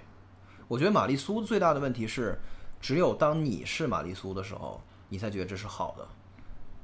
[0.68, 2.38] 我觉得玛丽苏最大的问题是，
[2.82, 6.08] 只有当你是玛丽苏的时候，你才觉得这是好的。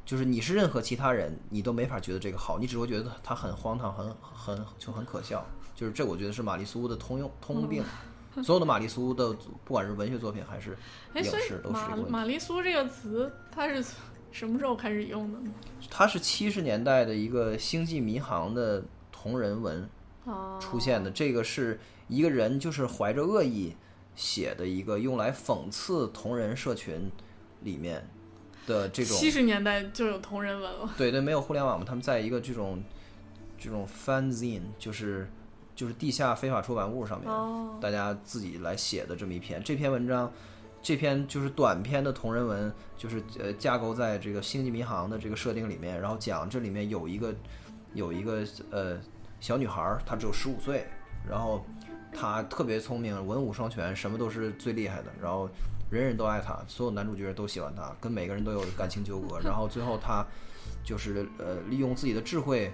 [0.09, 5.45] 就是你是任何其他人，你都没法觉得这个好，你只会觉得它很荒唐，很很就很可笑。
[5.75, 7.83] 就是这，我觉得是玛丽苏的通用通病。
[8.41, 9.31] 所有的玛丽苏的，
[9.63, 10.75] 不管是文学作品还是
[11.13, 13.85] 影视，都是玛丽苏这个词，它是
[14.31, 15.51] 什么时候开始用的呢？
[15.91, 19.87] 它是七十年代的一个星际迷航的同人文
[20.25, 21.11] 啊，出现的。
[21.11, 23.75] 这个是一个人就是怀着恶意
[24.15, 27.11] 写的一个用来讽刺同人社群
[27.61, 28.09] 里面
[28.69, 30.93] 的这种七十年代就有同人文了。
[30.95, 32.81] 对对，没有互联网嘛，他们在一个这种
[33.57, 35.27] 这种 fanzine，就是
[35.75, 39.61] 就是地下非法出版物上面，哦，大家自己来写的这么一篇。
[39.63, 40.31] 这篇文章，
[40.81, 47.33] 这篇就是短篇的同人文，就是呃架构在这个星际迷航的这个设定里面，然后讲这里面有一个
[47.93, 48.99] 有一个呃
[49.39, 50.85] 小女孩儿，她只有十五岁，
[51.27, 51.65] 然后
[52.13, 55.49] 她特别聪明，文武双全，什么都是最厉害的，然后
[55.89, 60.25] 人人都爱他，所有男主角都喜欢他，跟每个人都有感情纠葛，然后最后他
[60.83, 62.71] 就是呃利用自己的智慧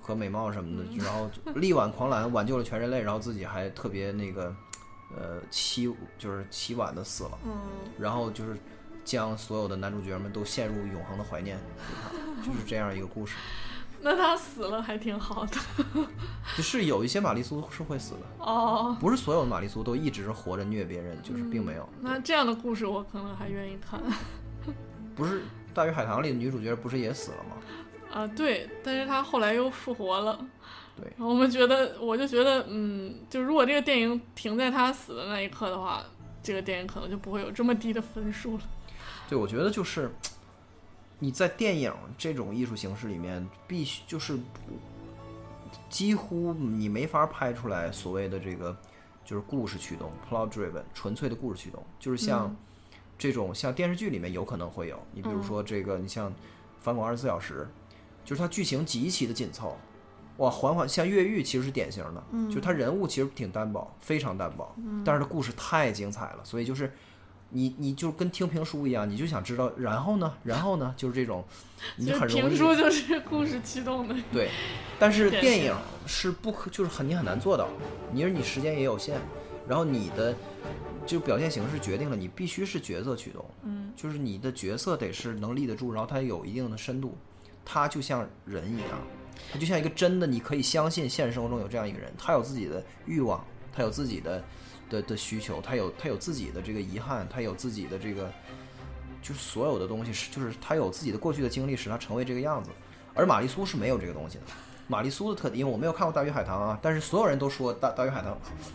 [0.00, 4.54] 和美貌什么的，然后力挽狂澜，挽救了全人类，然后自己还特别那个
[5.16, 7.52] 呃凄就是凄婉的死了，嗯，
[7.98, 8.58] 然后就是
[9.04, 11.56] 将所有的男主角们都陷入永恒的怀念，
[12.44, 13.36] 就是这样一个故事。
[14.04, 15.56] 那他死了还挺好的。
[16.56, 21.88] 就是有一些玛丽苏是会死的，哦，不是所有的玛丽苏都一直活着虐别人，就是并没有。
[22.00, 24.00] 那这样的故事我可能还愿意看。
[25.14, 25.40] 不是
[25.72, 27.56] 《大鱼海棠》里的女主角不是也死了吗？
[28.12, 30.38] 啊，对，但是她后来又复活了。
[31.00, 36.02] 对，我们觉得，我就觉得，嗯，就如果这个电影停在她死的那一刻的话，
[36.42, 38.62] 这个电影可能就不会有这么低的分数了。
[39.28, 40.10] 对，我觉得就是
[41.22, 44.36] 你在电影这种艺术形式里面，必须就是
[45.88, 48.76] 几乎你没法拍出来所谓的这个
[49.24, 52.52] 就是故事驱动 （plot driven） 纯粹的故事驱动，就是像
[53.16, 56.28] 这种像电视剧里面有可能会有，你比如说这个，你像
[56.80, 57.68] 《翻滚二十四小时》，
[58.28, 59.78] 就是它剧情极其的紧凑。
[60.38, 66.92] 哇，缓缓像越狱其实是典型的，就是它人物其实挺单薄，非常单薄，但是它故事太精彩了，所以就是
[67.52, 71.44] 你你就跟听评书一样，你就想知道然后呢，然后呢，就是这种，
[71.96, 74.14] 你就很容易评书就是故事驱动的。
[74.32, 74.50] 对，
[74.98, 75.74] 但是电影
[76.06, 77.68] 是不可，就是很你很难做到，
[78.12, 79.16] 你说你时间也有限，
[79.68, 80.34] 然后你的
[81.06, 87.16] 就表现形式决定了你必须是角色驱动，嗯，就是你的角色得是能立得住，然后它有一定的深度，
[87.64, 88.98] 它就像人一样，
[89.52, 94.42] 它就像一个真的你可以相信现实生活中有这样一个人，他有自己的欲望，他有自己的
[94.92, 98.30] 的的需求，他有他有自己的这个遗憾，他有自己的这个
[99.22, 102.70] 就是所有的东西是就是他有自己的过去的经历使他成为这个样子，
[103.14, 104.44] 而玛丽苏是没有这个东西的。
[104.88, 108.32] 玛丽苏的特点，因为我没有看过《大鱼海棠》啊，但是所有人都说大《大鱼海棠》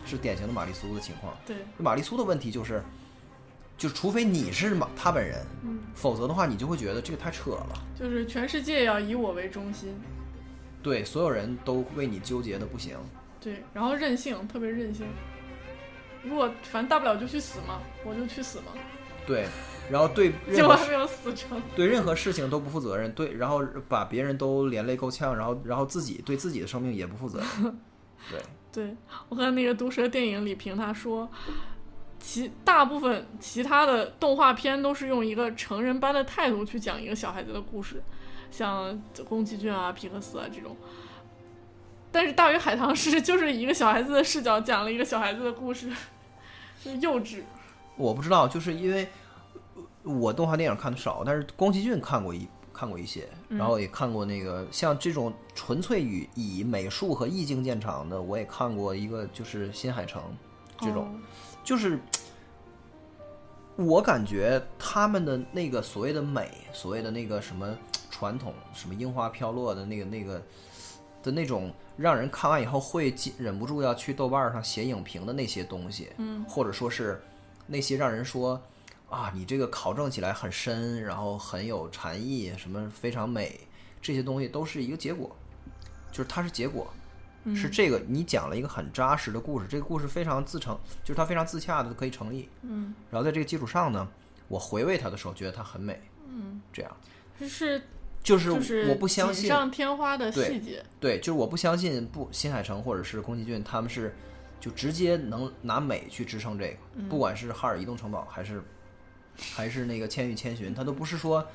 [0.10, 1.36] 是典型的玛丽苏的情况。
[1.46, 2.82] 对，玛丽苏的问题就是，
[3.78, 7.86] 就除非你是马他本人，嗯，否则的话，你就会觉得这个太扯了。
[8.00, 9.94] 就是全世界要以我为中心。
[10.82, 12.98] 对，所有人都为你纠结的不行。
[13.40, 15.06] 对，然后任性，特别任性。
[16.28, 18.74] 如果反正大不了就去死嘛，我就去死嘛，
[19.26, 19.48] 对，
[19.90, 21.62] 然后对结果还没有死成。
[21.76, 27.80] 对任何事情都不负责任，对，然后把别人都连累够呛，然后然后自己对自己的生命也不负责任。
[28.30, 28.98] 对，对
[29.30, 31.30] 我看那个毒舌电影里评他说，
[32.20, 38.02] 其大部分其他的动画片都是用一个成人般的态度去讲一个小孩子的故事，
[38.52, 40.76] 像宫崎骏啊、皮克斯啊这种。
[42.10, 45.98] 但是《大鱼海棠》是就是一个小孩子的视角讲了一个小孩子的故事，就是
[46.96, 47.44] 幼稚。
[47.96, 49.08] 我不知道，就是因为
[50.04, 60.22] 我动画电影看的少，但是宫崎骏看过一看过一些，嗯然后也看过那个像这种纯粹以以美术和意境见长的，我也看过一个就是新海诚
[60.80, 61.12] 这种，哦
[61.64, 62.00] 就是
[63.76, 67.76] 我感觉他们的那个所谓的美，所谓的那个什么
[68.10, 70.42] 传统，什么樱花飘落的那个那个
[71.24, 77.22] 的那种，让人看完以后会禁忍不住要去豆瓣上写影评的那些东西，嗯，或者说是
[77.66, 78.62] 那些让人说
[79.10, 83.60] 啊，你这个考证起来很深，然后很有禅意，什么非常美，
[84.02, 85.36] 这些东西都是一个结果，
[86.12, 86.88] 就是它是结果。
[87.56, 92.50] 是这个，你讲了一个很扎实的故事，这个故事非常自成，就是它非常自洽的可以成立。
[92.64, 94.06] 嗯，然后在这个基础上呢，
[94.50, 95.98] 我回味它的时候，觉得它很美。
[96.28, 96.98] 嗯，这样
[97.40, 97.82] 是就是
[98.28, 100.84] 就是我不相信，锦上添花的对细节。
[101.00, 104.14] 对，就是我不相信不新海诚或者是宫崎骏他们是
[104.60, 108.62] 就直接能拿美去支撑这个，不管是哈尔移动城堡还是
[109.56, 111.46] 还是那个千与千寻，它都不是说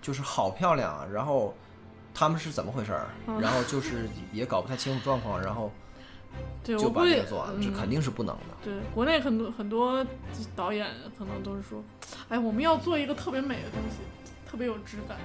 [0.00, 1.54] 就是好漂亮啊，然后
[2.14, 5.70] 他们是怎么回事儿，然后就是也搞不太清楚状况，然后
[6.64, 8.56] 对，就把我估计这个做完了，这嗯肯定是不能的。
[8.64, 10.06] 对，国内很多很多
[10.56, 11.84] 导演可能都是说，
[12.30, 13.98] 哎，我们要做一个特别美的东西，
[14.48, 15.18] 特别有质感，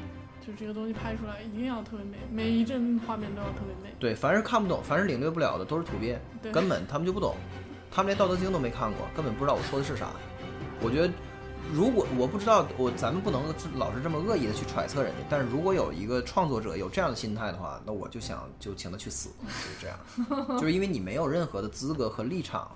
[0.47, 3.93] 就这个东西拍出来一定要特别美，每一帧画面都要特别美。
[3.99, 6.17] 对，凡是看不懂，凡是领略不了的，都是土鳖，
[6.53, 7.36] 根本他们就不懂，
[7.91, 10.07] 他们连《道德经》都没看过，根本不知道我说的是啥。
[10.81, 11.13] 我觉得，
[11.73, 13.43] 如果我不知道，我咱们不能
[13.75, 22.73] 老是这么恶意的去揣测人家，但是如果有一个创作者有这样的心态的话，那我就想就请他去死，就是这样，就是因为你没有任何的资格和立场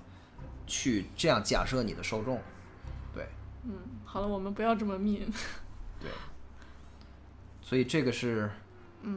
[0.66, 2.38] 去这样假设你的受众，
[3.14, 3.26] 对
[3.64, 3.72] 嗯，
[4.04, 5.22] 好了，我们不要这么 mean。
[7.72, 8.50] 对，所以这个是，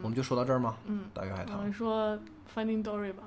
[0.02, 0.78] 我们就说到这儿吗？
[0.86, 2.18] 嗯，大鱼海棠们，说
[2.56, 3.24] Finding Dory 吧。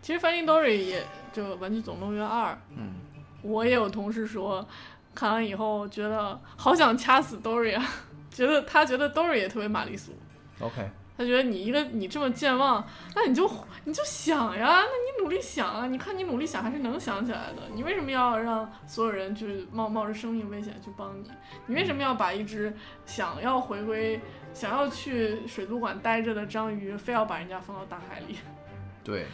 [0.00, 2.94] 其实 Finding Dory 也就《玩具总动员二》，嗯，
[3.42, 4.66] 我也有同事说，
[5.14, 7.84] 看完以后觉得好想掐死 Dory 啊，
[8.30, 10.12] 觉得他觉得 Dory 也特别玛丽苏。
[10.60, 10.88] OK，
[11.18, 13.50] 他觉得你一个你这么健忘，那你就
[13.84, 17.62] 你就想呀，那你努力想啊，你看你努力想还是能想起来的。
[17.74, 21.28] 你为什么要让所有人去冒冒着生命危险去帮你？
[21.66, 22.72] 你为什么要把一只
[23.04, 24.20] 想要回归、
[24.54, 28.36] 想要去水族馆待着的章鱼，非要把人家放到大海里？
[29.02, 29.26] 对。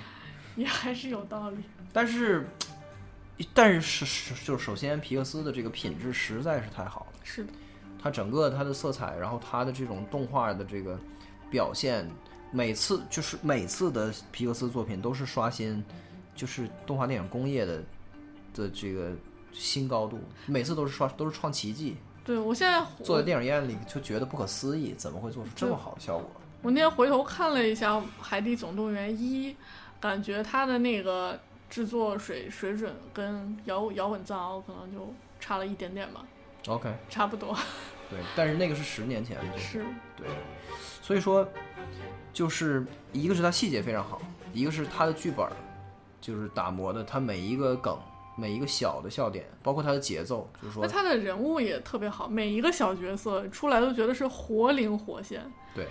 [0.57, 1.57] 也还是有道理。
[1.92, 2.49] 但是，
[3.53, 7.53] 但是是是就是首先皮克斯的这个品质实在是太好了，是的，
[8.01, 10.97] 它整个它的色彩，然后它的这种动画的这个
[11.54, 12.10] 表现，
[12.50, 15.84] 每次就是每次的皮克斯作品都是刷新，
[16.34, 17.80] 就是动画电影工业的
[18.52, 19.12] 的这个
[19.52, 26.28] 新高度，每次都是刷都是创奇迹，对我现在坐在电影院里就觉得不可思议，怎么会做出这么好的效果？
[26.60, 29.52] 我那天回头看了一下《海底总动员一》，
[30.00, 31.38] 感觉它的那个
[31.70, 36.26] 制作水水准跟摇摇滚藏獒可能就差了一点点吧
[36.66, 37.56] ，OK，差不多。
[38.10, 39.84] 对，但是那个是十年前，是，
[40.16, 40.26] 对，
[41.04, 41.46] 所以说，
[42.32, 44.18] 就是一个是它细节非常好，
[44.54, 45.52] 一个是它的剧本儿，
[46.18, 47.94] 就是打磨的，它每一个梗，
[48.38, 55.86] 每一个小的笑点，包括它的节奏，就是说，那他的人物也特别好，每一个小角色出来都觉得是活灵活现，对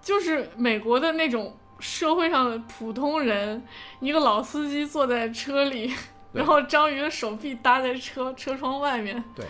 [0.00, 3.62] 就是美国的那种社会上的普通人，
[4.00, 5.92] 一个老司机坐在车里，
[6.32, 9.44] 然后章鱼的手臂搭在车车窗外面，对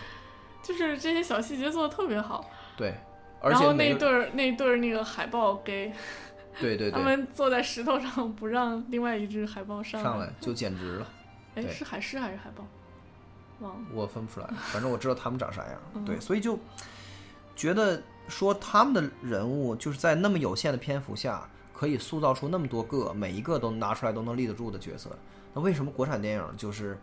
[0.61, 2.43] 就是这些小细节做的特别好。
[2.75, 2.93] 对，
[3.41, 5.91] 而然后那对儿那对儿那个海豹 gay，
[6.53, 11.07] 他对对他，们坐在石头上不让另外一只海豹上上来就简直了，
[11.55, 12.65] 哎，是海狮还是海豹？
[13.59, 13.79] 忘了。
[13.93, 16.57] 我分不出来，反正我知道他们长啥样，嗯对，所以就
[17.55, 25.09] 觉得说他们的人物就是在那么有限的篇幅下，可以塑造出那么多个，每一个都拿出来都能立得住的角色，
[25.53, 26.97] 那为什么国产电影就是？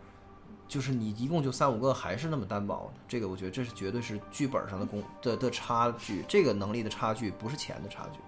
[0.69, 2.89] 就是你一共就三五个，还是那么单薄？
[3.07, 8.19] 这个我觉得这是绝对是剧本上的功的的差距，这个能力的差距不是钱的差距，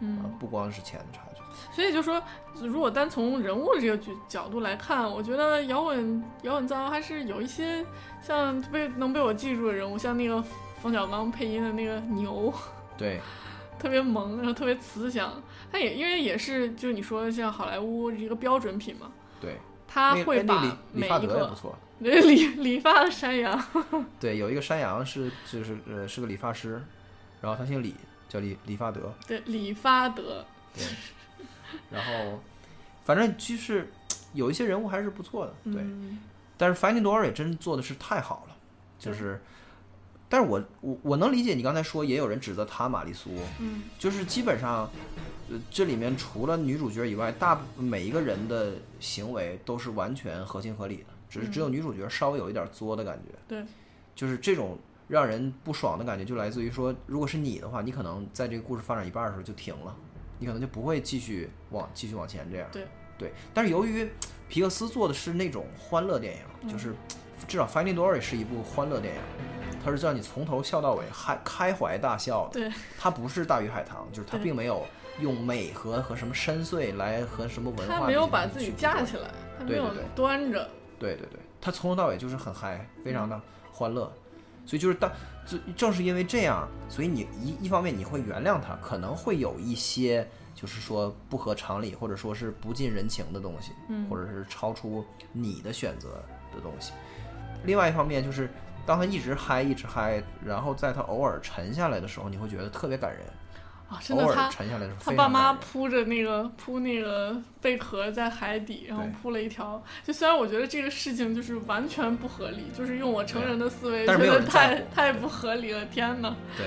[0.00, 1.42] 嗯啊，不光是钱的差距。
[1.74, 2.22] 所以就说，
[2.62, 7.84] 如果单从人物这个角角度来看，我觉得摇滚摇滚藏獒还是有一些
[8.22, 10.40] 像被能被我记住的人物，像那个
[10.80, 12.54] 冯小刚配音的那个牛，
[12.96, 13.20] 对
[13.76, 15.42] 特别萌，然后特别慈祥。
[15.72, 21.76] 他也因为也是就是你说的像好莱坞一个标准品嘛，对，他会把理理发德也不错。
[22.00, 23.60] 对理理发的山羊，
[24.20, 26.80] 对，有一个山羊是就是呃是个理发师，
[27.40, 27.92] 然后他姓李，
[28.28, 29.12] 叫李理发德。
[29.26, 30.84] 对理发德，对，
[31.90, 32.40] 然后
[33.04, 33.90] 反正就是
[34.32, 35.54] 有一些人物还是不错的。
[35.64, 36.20] 对，嗯
[36.56, 38.56] 但是 Finding Dory 真做的是太好了，
[38.98, 39.40] 就是，
[40.28, 44.92] 但是我我我能理解你刚才说也有人指责他玛丽苏，嗯，就是基本上，呃，
[45.70, 53.64] 这里面除了女主角以外，大部每一个人的行为都是完全合情合理的，只是只有女主角稍微有一点作的感觉，对，
[54.14, 59.94] 就是这种让人不爽的感觉，就来自于说，如果是你的话，你可能在这个故事发展一半的时候就停了，
[60.38, 62.68] 你可能就不会继续往继续往前这样。
[62.72, 62.84] 对。
[63.18, 64.08] 对，但是由于
[64.48, 66.94] 皮克斯做的是那种欢乐电影，就是
[67.48, 69.20] 至少《Finding Dory》是一部欢乐电影，
[69.84, 72.60] 它是让你从头笑到尾，开开怀大笑的。
[72.60, 74.86] 对，它不是大鱼海棠，就是它并没有
[75.20, 83.40] 用美和和什么深邃来和什么文化他没有把自己架起来，他没有对对对端着，对对对，他从头到尾就是很嗨，非常的
[83.72, 84.12] 欢乐，
[84.64, 85.10] 所以就是当
[85.46, 96.22] 就正是因为这样，所以你一一方面你会原谅他，可能会有一些就是说不合常理或者说是不近人情的东西，嗯或者是超出你的选择
[96.54, 96.92] 的东西。
[97.64, 98.48] 另外一方面就是
[98.86, 103.22] 当他一直嗨一直嗨，然后在他偶尔沉下来的时候，你会觉得特别感人。
[103.88, 104.50] 啊，真的他。
[105.00, 109.82] 他爸妈铺着那个铺那个贝壳在海底，然后铺了一条。
[110.04, 116.34] 就虽然我觉得这个事情就是完全不合理，就是用我成人的思维觉得太太不合理了，天呐！
[116.56, 116.66] 对。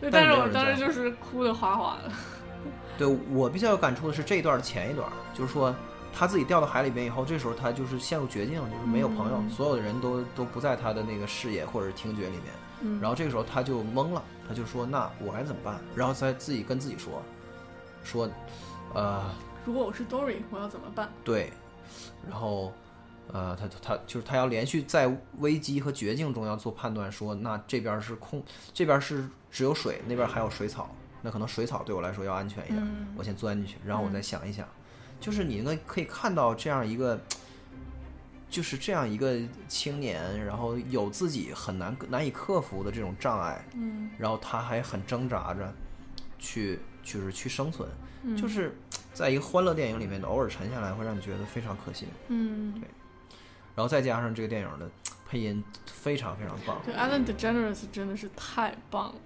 [0.00, 2.12] 对，但是我当时就是哭的哗哗的。
[2.96, 5.74] 对我比较有感触的是这一段的前一段，就是说
[6.12, 12.44] 他自己掉到海里边以后，这时候他就是陷入绝境，就是没有朋友，嗯所有的人都都不在他的那个视野或者听觉里面。
[12.80, 17.22] 嗯，然后这个时候他就懵了，他就说：“那我该怎么办？”然后再自己跟自己说
[18.04, 18.28] ：“说，
[18.94, 19.24] 呃，
[19.64, 21.10] 如果我是 Dory，我要怎么办？
[21.24, 21.52] 对。”
[22.28, 22.72] 然后，
[23.32, 30.88] 呃，他他就是他要连续在危机和绝境中要做判断，说那这边是空，这边是只有水，那边还有水草，
[31.22, 34.68] 那可能水草对我来说要安全一点，嗯我先钻进去，然后我再想一想，
[35.18, 37.18] 就是你能可以看到这样一个。
[38.50, 45.72] 就是这样一个青年，然后有自己很难难以克服的这种障碍，嗯然后他还很挣扎着
[46.38, 47.88] 去就是去生存，
[48.22, 48.74] 嗯就是
[49.12, 52.06] 在一个欢乐电影里面偶尔沉下来，会让你觉得非常可惜。
[52.28, 52.88] 嗯，对
[53.74, 54.90] 然后再加上这个电影的
[55.28, 59.20] 配音非常非常棒，对，Alan DeGeneres 真的是太棒了，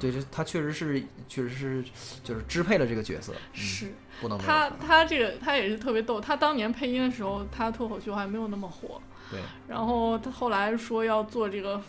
[0.00, 1.84] 对，这他确实是确实是
[2.22, 11.80] 就是支配了这个角色，嗯、是不能他他这个他也是特别逗，他当年配音的时候，他脱口秀还没有那么火，对然后他后来说要做这个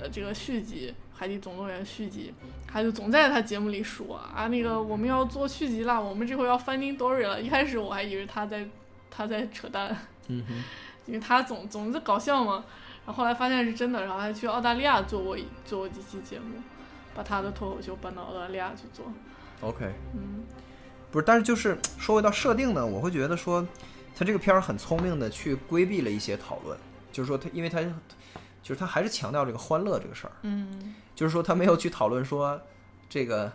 [0.00, 2.32] 呃这个续集《海底总动员》续集，
[2.66, 7.40] 他就总在他节目里说啊那个我们要做续集了，我们这回要 Finding Dory 了。
[7.40, 8.66] 一开始我还以为他在
[9.10, 9.96] 他在扯淡，
[10.28, 10.64] 嗯哼，
[11.06, 12.64] 因为他总总是搞笑嘛。
[13.06, 16.60] 然后后来发现是真的，然后还去澳大利亚做过做过几期节目，
[17.14, 19.06] 把他的脱口秀搬到澳大利亚去做。
[19.60, 20.44] ，OK，嗯
[21.10, 23.66] 不是，但是就是 说回到设定呢，我会觉得说
[24.16, 26.78] 他这个片儿很聪明的去规避了一些讨论，
[27.10, 27.80] 就是说他因为他
[28.62, 30.32] 就是他还是强调这个欢乐这个事儿。
[30.42, 32.58] 嗯就是说他没有去讨论说
[33.08, 33.52] 这个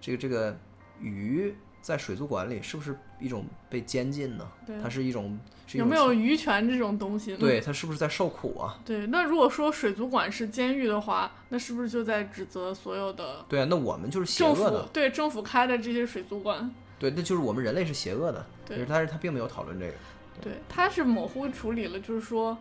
[0.00, 0.56] 这个这个
[1.00, 4.50] 鱼在水族馆里是不是一种被监禁呢？
[4.66, 5.38] 对它是一种
[5.72, 7.36] 有没有鱼权这种东西呢？
[7.38, 8.80] 对它是不是在受苦啊？
[8.86, 16.74] 对，那如果说水族馆是监狱的话，那是不是就在指责所有的对啊，那我们就是邪政府恶的，对政府开的这些水族馆？
[16.98, 18.46] 对，那就是我们人类是邪恶的。
[18.64, 19.92] 对但是他并没有讨论这个。
[20.40, 22.56] 对，他是模糊处理了，就是说，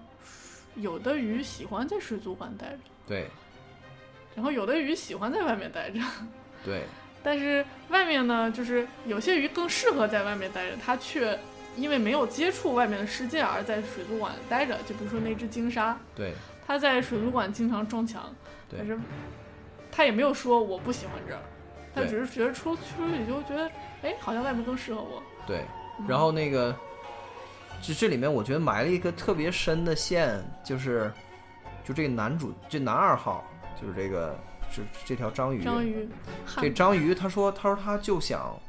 [0.75, 3.29] 有的鱼喜欢在水族馆待着，对
[4.35, 5.99] 然后有的鱼喜欢在外面待着，
[6.65, 6.83] 对
[7.23, 11.39] 但是外面呢，就是有些鱼更适合在外面待着，它却
[11.77, 14.77] 因为没有接触外面的世界而在水族馆待着。
[14.85, 16.33] 就比如说那只鲸鲨，对
[16.67, 18.23] 它在水族馆经常撞墙，
[18.77, 18.99] 但是
[19.91, 21.41] 它也没有说我不喜欢这儿，
[21.95, 25.23] 它只是觉得出出去就觉得，哎，好像外面更适合我。
[25.47, 25.63] 对，
[25.99, 26.75] 嗯然后那个
[27.81, 31.11] 这这里面我觉得埋了一个特别深的线，就是
[31.83, 33.45] 就这个男主这男二号
[33.79, 34.37] 就是这个
[34.73, 36.09] 这这条章鱼，章鱼，
[36.59, 38.59] 这，章鱼他说他说他就想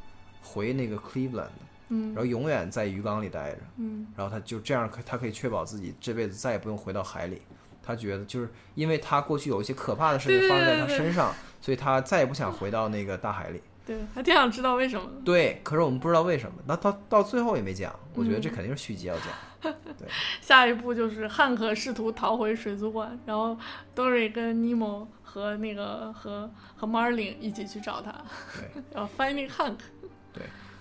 [0.43, 1.49] 回那个 Cleveland，然
[1.89, 7.41] 嗯后永远在鱼缸里待着，嗯然后他就这样可他可以确保自己这辈子再也不用回到海里。
[7.83, 13.63] 他觉得就是因为他过去有一些可怕的事情发生在他对对身上，所以他再也不想回到那个大海里。
[13.87, 15.09] 对，还挺想知道为什么。
[15.25, 17.95] 对，可是我们不知道为什么，那到到最后也没讲。
[18.15, 19.73] 我觉得这嗯肯定是续集要讲。
[19.99, 20.09] 对
[20.41, 23.57] 下一步就是汉克试图逃回水族馆，然后
[23.97, 28.13] Dory 跟尼莫和那个和和 Marlin 一起去找他，
[28.57, 29.79] 对，然后 Finding Hank。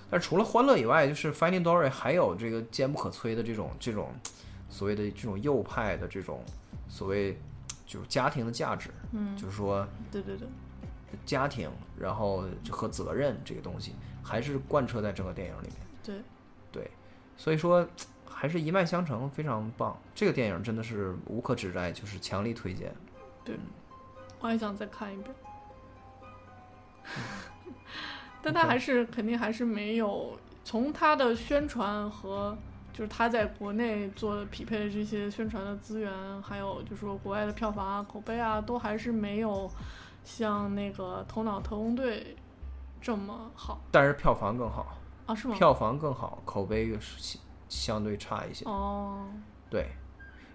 [0.10, 4.14] 但除了欢乐以外，就是 Finding Dory 还有这个坚不可摧的这种这种
[4.70, 6.44] 所谓的这种右派的这种
[6.88, 7.40] 所谓
[7.88, 10.48] 就是家庭的价值，嗯，就是说对对对，
[11.26, 15.78] 家庭，然后和责任这个东西还是贯彻在整个电影里面。
[16.04, 16.16] 对，
[16.72, 16.92] 对，
[17.38, 17.88] 所以说
[18.26, 19.98] 还是一脉相承，非常棒。
[20.14, 22.94] 这个电影真的是无可指摘，就是强力推荐。
[23.46, 23.56] 对
[24.40, 25.36] 我还想再看一遍，
[28.42, 32.58] 但他还是肯定还是没有从他的宣传和
[32.92, 39.72] 就是他在国内做的匹配的这些宣传的资源，还有就是说国外的票房啊、口碑啊，都还是没有
[40.24, 42.36] 像那个《头脑特工队》
[43.02, 45.36] 这么好但是票房更好，啊？
[45.36, 45.56] 是吗？
[45.56, 48.64] 票房更好，口碑是相对差一些。
[48.66, 49.26] 哦，
[49.70, 49.90] 对，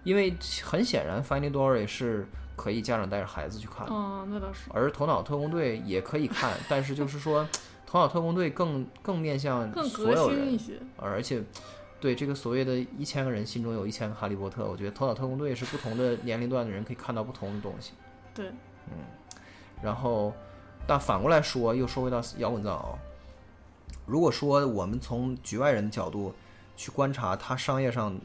[0.03, 7.43] 因为很显然，《Finding Dory》是可以家长带着孩子去看的，嗯，那倒是而《头脑特工队》也可以看，但是就是说，
[7.85, 10.79] 《头脑特工队更》更面向更所有人一，些。
[10.97, 11.43] 而且
[11.99, 17.93] 对这个所谓的一千个人心中有一千个哈利波特，我觉得《头脑特工队》是不同的年龄段的人可以看到不同的东西。
[18.33, 18.51] 对，
[19.81, 20.33] 然后，
[20.85, 22.95] 但反过来说，又说回到摇滚藏獒，
[24.05, 26.33] 如果说我们从局外人的角度
[26.75, 28.15] 去观察它商业上，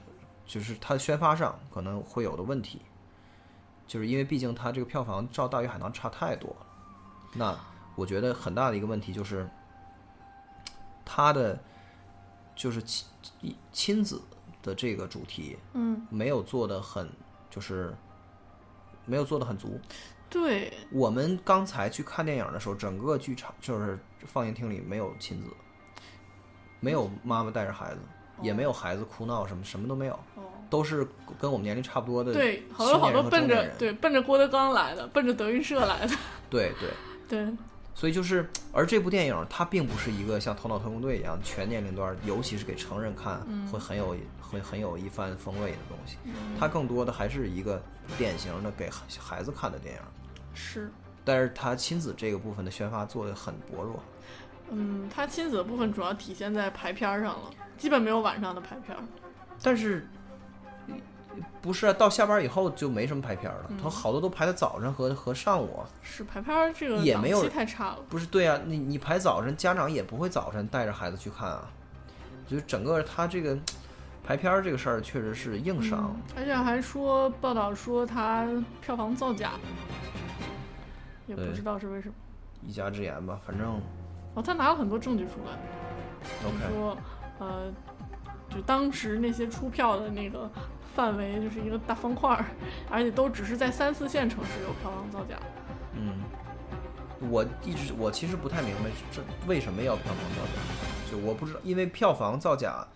[0.46, 2.80] 就是它的宣发上可能会有的问题，
[3.86, 6.66] 就是因为毕竟它这个票房照《大鱼海棠》差太多了。
[7.34, 7.58] 那
[7.94, 9.48] 我觉得很大的一个问题就是，
[11.04, 11.58] 它的
[12.56, 13.06] 就是亲
[13.72, 14.20] 亲子
[14.62, 17.08] 的这个主题嗯，没有做的很，
[17.50, 17.94] 就是
[19.04, 19.80] 没有做的很足。
[20.34, 25.46] 对，我们刚才去看电影的时候，整个剧场就是放映厅里没有亲子，
[26.80, 28.00] 没有妈妈带着孩子，
[28.42, 31.06] 也没有孩子哭闹什么，什么都没有，哦，都是
[31.40, 36.14] 跟我们年龄差不多的对，好多好多奔着对奔着郭德纲来的，奔着德云社来的，
[36.50, 36.90] 对 对，
[37.46, 37.56] 对，
[37.94, 46.16] 所以就是，而这部电影它并不是一个像《头脑特工队》一样全年龄段，尤其是给成人看会很有会很有一番风味的东西，
[46.58, 47.80] 它更多的还是一个
[48.18, 50.00] 典型的给孩孩子看的电影，
[50.54, 50.90] 是。
[51.24, 54.02] 但是他亲子这个部分的宣发做的很薄弱。
[54.70, 59.02] 嗯，他亲子的部分主要体现在排片儿上了，基本没有晚上的排片儿。
[59.62, 60.06] 但是
[61.60, 61.92] 不是啊？
[61.92, 65.88] 到下班以后就没什么排片了，嗯他好多都排在早上和和上午啊。
[66.02, 67.98] 是排片儿这个档也没有期太差了。
[68.08, 71.70] 不是对啊，你你排早晨，家长也不会早晨带着孩子去看啊。
[72.46, 73.56] 就是整个他这个
[74.22, 76.14] 排片儿这个事儿，确实是硬伤。
[76.14, 78.46] 嗯而且还说报道说他
[78.80, 79.52] 票房造假，
[81.26, 82.14] 也不知道是为什么。
[82.66, 83.80] 一家之言吧，反正
[84.34, 85.58] 哦，他拿了很多证据出来，
[86.22, 86.98] 比 OK 如说，
[87.38, 87.72] 呃，
[88.48, 90.50] 就当时那些出票的那个
[90.94, 92.44] 范围就是一个大方块儿，
[92.90, 95.36] 而且都只是在三四线城市有票房造假。
[95.92, 96.14] 嗯，
[97.30, 102.86] 我一直我其实不太明白这为什么要票房造假，就我不知道，因为票房造假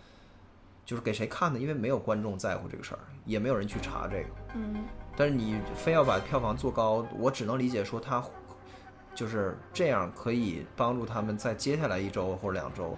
[0.89, 1.59] 就是给谁看的？
[1.59, 4.29] 因为没有观众在乎这个事儿，也没有人去查这个。
[4.55, 4.83] 嗯，
[5.15, 8.23] 但是你非要把票房做高，我只能理解说他
[9.13, 12.97] 就是这样可以帮助他们在接下来一周或者两周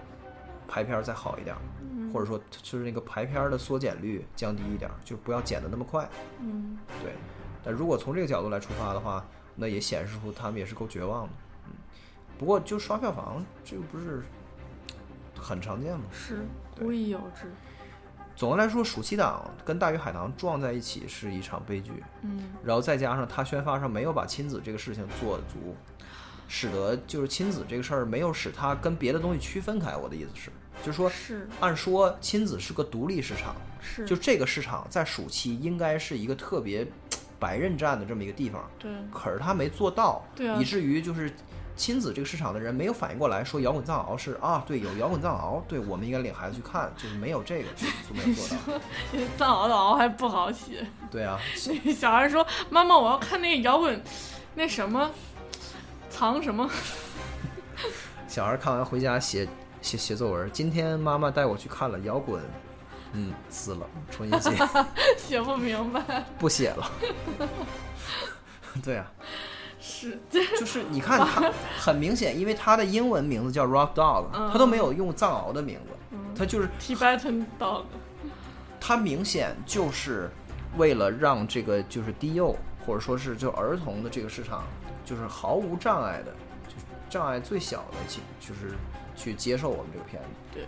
[0.69, 1.59] 排片儿再好一点儿，
[2.13, 6.09] 或者说就是那个排片儿的缩减率降低一点儿，就不要减得那么快。
[6.39, 7.11] 嗯，对，
[7.61, 9.21] 但如果从这个角度来出发的话，
[9.53, 11.33] 那也显示出他们也是够绝望的。
[11.65, 11.73] 嗯，
[12.37, 14.23] 不过就刷票房这个不是
[15.35, 16.05] 很常见吗？
[16.09, 17.51] 是对无以有之。
[18.35, 21.91] 总的来说，暑期档跟大鱼海棠撞在一起是一场悲剧。
[22.21, 25.75] 嗯，然后再加上他宣发上没有把亲子这个事情做足，
[26.47, 29.95] 使得就是亲子这个事儿没有使它跟别的东西区分开。
[29.95, 30.51] 我的意思是，
[30.83, 36.87] 就是说，是按说亲子是个独立市场，是，就这个市场在暑期应该是一个特别
[37.37, 41.31] 白刃战的这么一个地方，对可是他没做到，对啊以至于就是。
[41.75, 48.79] 亲子这个市场的人没有反应过来，说摇滚藏獒是啊，对，有摇滚藏獒，对，我们应该领孩子去看，就是没有这个，就没有做到。
[49.37, 50.85] 藏獒的獒还不好写。
[51.09, 54.01] 对啊，那个小孩说：“妈妈，我要看那个摇滚，
[54.53, 55.09] 那什么
[56.09, 56.69] 藏什么。
[58.27, 59.47] 小孩看完回家写
[59.81, 60.49] 写写作文。
[60.51, 62.41] 今天妈妈带我去看了摇滚，
[63.13, 64.67] 嗯，撕了，重新写，”
[65.17, 66.25] 写不明白。
[66.37, 66.91] 不写了。
[68.81, 69.11] 对啊，
[70.09, 70.19] 是，
[70.57, 77.83] 就是你看他很明显，因为他的英文名字叫 Rock Dog，嗯他都没有用藏獒的名字，他就是 Tibetan dog。
[78.79, 80.29] 他明显就是
[80.77, 84.63] 为了让这个就是低幼或者说是就儿童的这个市场，
[85.05, 86.33] 就是毫无障碍的，
[86.67, 88.73] 就是障碍最小的去就是
[89.15, 90.29] 去接受我们这个片子。
[90.51, 90.65] 对，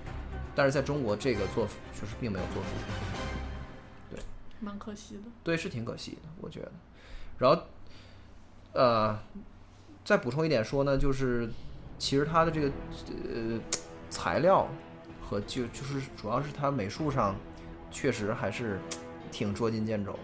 [0.54, 4.22] 但是在中国这个做就是并没有做足，
[4.60, 5.24] 蛮可惜的。
[5.44, 6.72] 对，是挺可惜的，我觉得。
[7.40, 7.62] 然后，
[8.74, 9.18] 呃，
[10.04, 11.50] 再补充一点说呢，就是
[11.98, 12.68] 其实它的这个
[13.08, 13.60] 呃
[14.10, 14.68] 材料
[15.22, 17.36] 和就就是主要是它美术上
[17.92, 18.80] 确实还是
[19.32, 20.18] 挺捉襟见肘，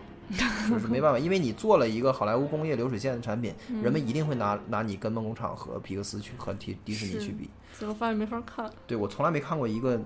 [0.70, 7.50] 就是没办法，因为你做了一个好莱坞工业流水线的产品，人们一定会拿拿你跟梦工厂和皮克斯去和迪迪士尼去比。
[7.80, 8.70] 结果发现没法看。
[8.86, 10.00] 对我从来没看过一个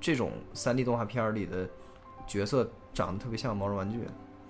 [0.00, 1.68] 这种三 D 动画片儿里的
[2.26, 3.98] 角色长得特别像毛绒玩具，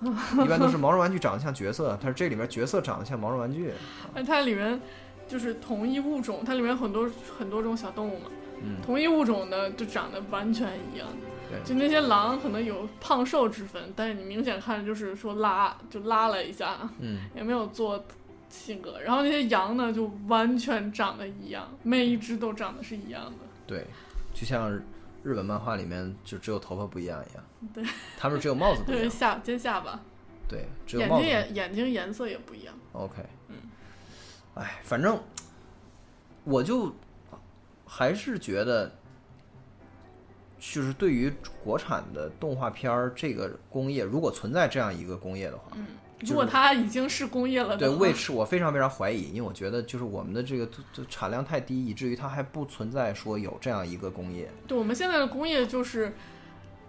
[0.02, 3.70] 一般都是毛绒玩具长得像角色，但是这里面角色长得像毛绒玩具。
[4.14, 4.80] 哎，它里面
[5.28, 8.30] 就是同一物种，它里面很多很多种小动物嘛，
[8.62, 11.06] 嗯，同一物种的就长得完全一样。
[11.50, 18.04] 对就那些狼可能有胖瘦之分，但是你明显看就是说拉就拉了一下，嗯，也没有做
[18.48, 19.00] 性格。
[19.00, 23.32] 然后那些羊呢，就完全长得一样，每一只都长得是一样的。
[23.66, 23.84] 对，
[24.32, 24.80] 就像
[25.22, 27.44] 日本漫画里面就只有头发不一样一样。
[27.74, 27.84] 对，
[28.16, 29.10] 他们只有帽子不一对，样。
[29.12, 30.00] 下尖下巴，
[30.48, 31.26] 对，只有帽子。
[31.26, 32.74] 眼睛眼眼睛颜色也不一样。
[32.92, 33.56] OK，嗯，
[34.54, 35.22] 哎，反正
[36.44, 36.94] 我就
[37.86, 38.90] 还是觉得，
[40.58, 45.76] 就是对于国产的动画片儿这个工业，如果存在这样一个工业的话，
[46.20, 54.50] 如果它已经是工业了对，which 我非常非常怀疑，因为我觉得就是我们的这个这产量太低，以至于它还不存在说有这样一个工业。
[54.66, 56.12] 对，我们现在的工业就是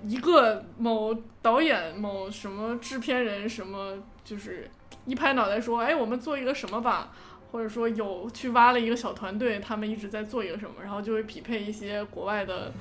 [0.06, 4.70] 一个某导演、某什么制片人什么，就是
[5.06, 7.12] 一拍脑袋说，哎，我们做一个什么吧，
[7.52, 12.74] 或者说有去挖了一个小团队，他们一直在做一个什么，然后就会匹配一些国外的，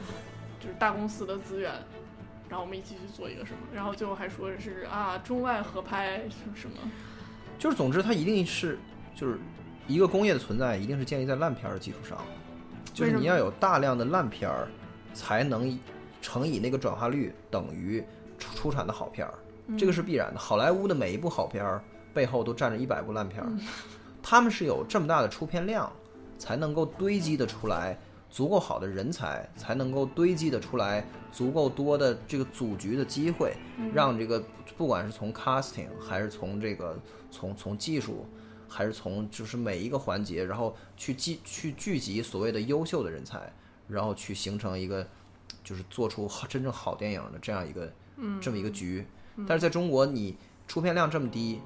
[0.59, 1.71] 就是大公司的资源。
[2.51, 6.77] 然后我们一起去做一个什么，然后最后还说是啊中外合拍什么什么，
[7.61, 8.77] 就是总之，它一定是
[9.15, 9.39] 就是
[9.87, 12.19] 一个工业的存在，一定是建立在烂片儿的基础上，
[12.93, 14.67] 就是你要有大量的烂片儿，
[15.15, 15.79] 才能
[16.21, 18.03] 乘以那个转化率等于
[18.37, 19.35] 出出产的好片儿，
[19.79, 20.41] 这个是必然的。
[20.41, 21.81] 好莱坞的每一部好片儿
[22.13, 23.49] 背后都站着一百部烂片儿，
[24.21, 25.91] 他们是有这么大的出片量，
[26.37, 27.97] 才能够堆积的出来
[28.31, 33.55] 足够好的人才，才能够堆积的出来足够多的这个组局的机会，
[33.93, 34.43] 让这个
[34.77, 36.97] 不管是从 casting 还是从这个
[37.31, 38.25] 从从技术，
[38.69, 43.53] 还是从就是每一个环节，然后去集去聚集所谓的优秀的人才，
[43.89, 45.07] 然后去形成一个
[45.65, 47.93] 就是做出好真正好电影的这样一个
[48.41, 49.05] 这么一个局。
[49.47, 50.37] 但是在中国，你
[50.69, 51.61] 出片量这么低，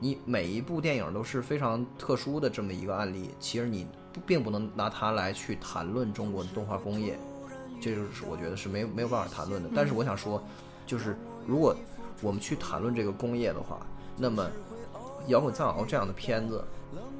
[0.00, 7.18] 你每一部电影都是非常特殊的这么一个案例，其实你不并不能拿它来去谈论中国的动画工业，
[7.80, 9.70] 这就是我觉得是没有没有办法谈论的。
[9.74, 10.42] 但是我想说，
[10.86, 11.74] 就是如果
[12.20, 13.78] 我们去谈论这个工业的话，
[14.16, 14.44] 那么
[15.28, 16.64] 《摇滚藏獒》这样的片子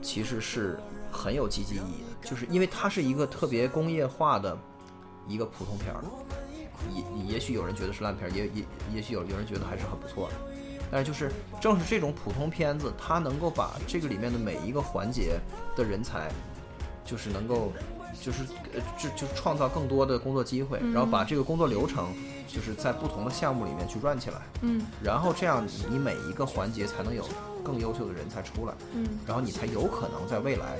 [0.02, 0.78] 其实是
[1.12, 4.56] 很有积极意义的，就是因为它是一个特别工业化的
[5.28, 6.04] 一个普通片儿，
[6.92, 8.64] 也也许有人觉得是烂片，也也
[8.94, 10.34] 也许有有人觉得还是很不错的。
[10.90, 11.30] 但是就是
[11.60, 15.38] 正是这种普通片子，它能够把这个里面的每一个环节
[15.76, 16.32] 的人才，
[17.10, 17.72] 就是能够，
[18.22, 22.14] 就是呃，就就创造更多的工作机会，然后把这个工作流程，
[22.46, 24.86] 就是在不同的项目里面去 run 起来，嗯。
[25.02, 27.26] 然后这样你每一个环节才能有
[27.64, 29.04] 更优秀的人才出来，嗯。
[29.26, 30.78] 然后你才有可能在未来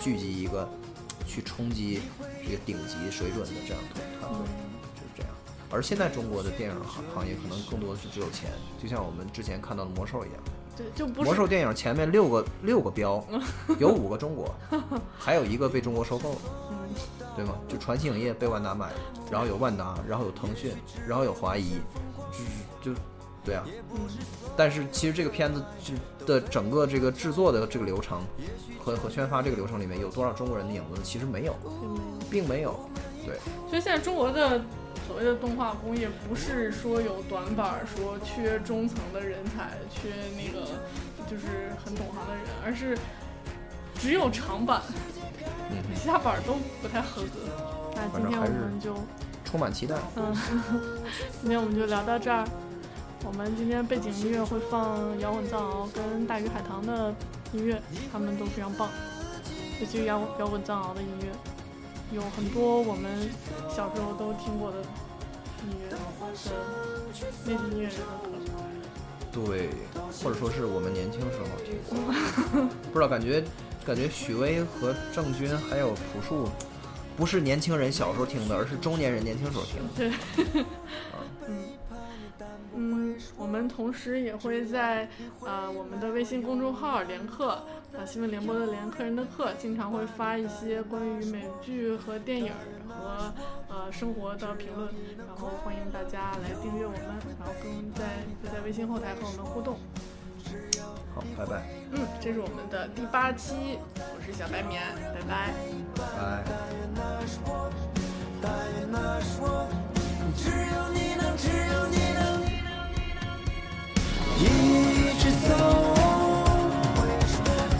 [0.00, 0.66] 聚集一个
[1.26, 2.00] 去冲击
[2.42, 4.46] 这个顶级水准的这样团团队，
[4.94, 5.30] 就是这样。
[5.70, 8.50] 而现在中国的电影行行业可能更多的是只有钱，
[8.82, 10.42] 就像我们之前看到的魔兽一样。
[10.76, 13.24] 对，就不是魔兽电影前面六个六个标，
[13.78, 14.54] 有五个中国，
[15.18, 16.38] 还有一个被中国收购了，
[16.70, 16.76] 嗯
[17.34, 17.54] 对吗？
[17.68, 18.90] 就传奇影业被万达买，
[19.30, 20.72] 然后有万达，然后有腾讯，
[21.06, 21.80] 然后有华谊，
[22.82, 23.00] 就就
[23.44, 23.64] 对啊。
[24.56, 28.22] 但是其实这个片子就的整个这个制作的这个流程
[28.82, 31.00] 和和宣发这个流程里面有多少中国人的影子？
[31.02, 31.54] 其实没有，
[32.30, 32.74] 并没有。
[33.26, 33.36] 对，
[33.68, 34.58] 所以现在中国的
[35.06, 40.66] 所谓的动画工业，不是说有短板，说缺中层的人才，缺那个
[41.28, 42.96] 就是很懂行的人，而是
[43.94, 44.82] 只有长板，
[45.70, 47.28] 嗯，其他板都不太合格。
[47.94, 48.94] 那今天我们就，
[49.44, 49.96] 充满期待。
[50.16, 50.34] 嗯，
[51.40, 52.44] 今天我们就聊到这儿。
[53.24, 57.12] 我们今天背景音乐会放摇滚藏獒跟大鱼海棠的
[57.52, 57.80] 音乐，
[58.12, 58.88] 他们都非常棒，
[59.80, 61.32] 尤其是摇摇滚藏獒的音乐，
[62.12, 63.28] 有很多我们
[63.68, 64.78] 小时候都听过的
[65.62, 66.50] 音乐的那些
[67.52, 68.62] 音乐人的歌。
[69.32, 69.68] 对，
[70.22, 71.98] 或者说是我们年轻时候听过，
[72.90, 73.44] 不知道感觉
[73.84, 76.48] 感觉许巍和郑钧还有朴树，
[77.18, 79.88] 不是年轻人小时候听的，而是中年人年轻时候听的。
[79.94, 80.64] 对，
[81.46, 81.64] 嗯
[82.76, 83.05] 嗯，
[83.36, 85.08] 我们同时也会在
[85.40, 87.62] 呃我们的微信公众号“连客”
[87.96, 92.52] 啊新闻联播的“连客人的课”，经常会发一些关于美剧和电影
[92.88, 93.32] 和
[93.68, 94.88] 呃生活的评论，
[95.18, 97.00] 然后欢迎大家来订阅我们，
[97.38, 98.04] 然后跟在
[98.42, 99.78] 就在微信后台和我们互动。
[101.14, 101.62] 好，拜拜，
[101.92, 104.82] 嗯，这是我们的第八期，我是小白棉，
[105.14, 105.52] 拜拜。
[105.96, 106.44] 拜。
[110.36, 112.35] 只有你能，只有你能，
[114.38, 114.44] 一
[115.18, 115.54] 直走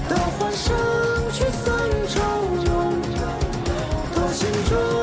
[0.08, 0.74] 到幻想
[1.32, 1.64] 去散
[2.08, 2.16] 朝
[2.64, 2.66] 荣，
[4.14, 4.95] 到心中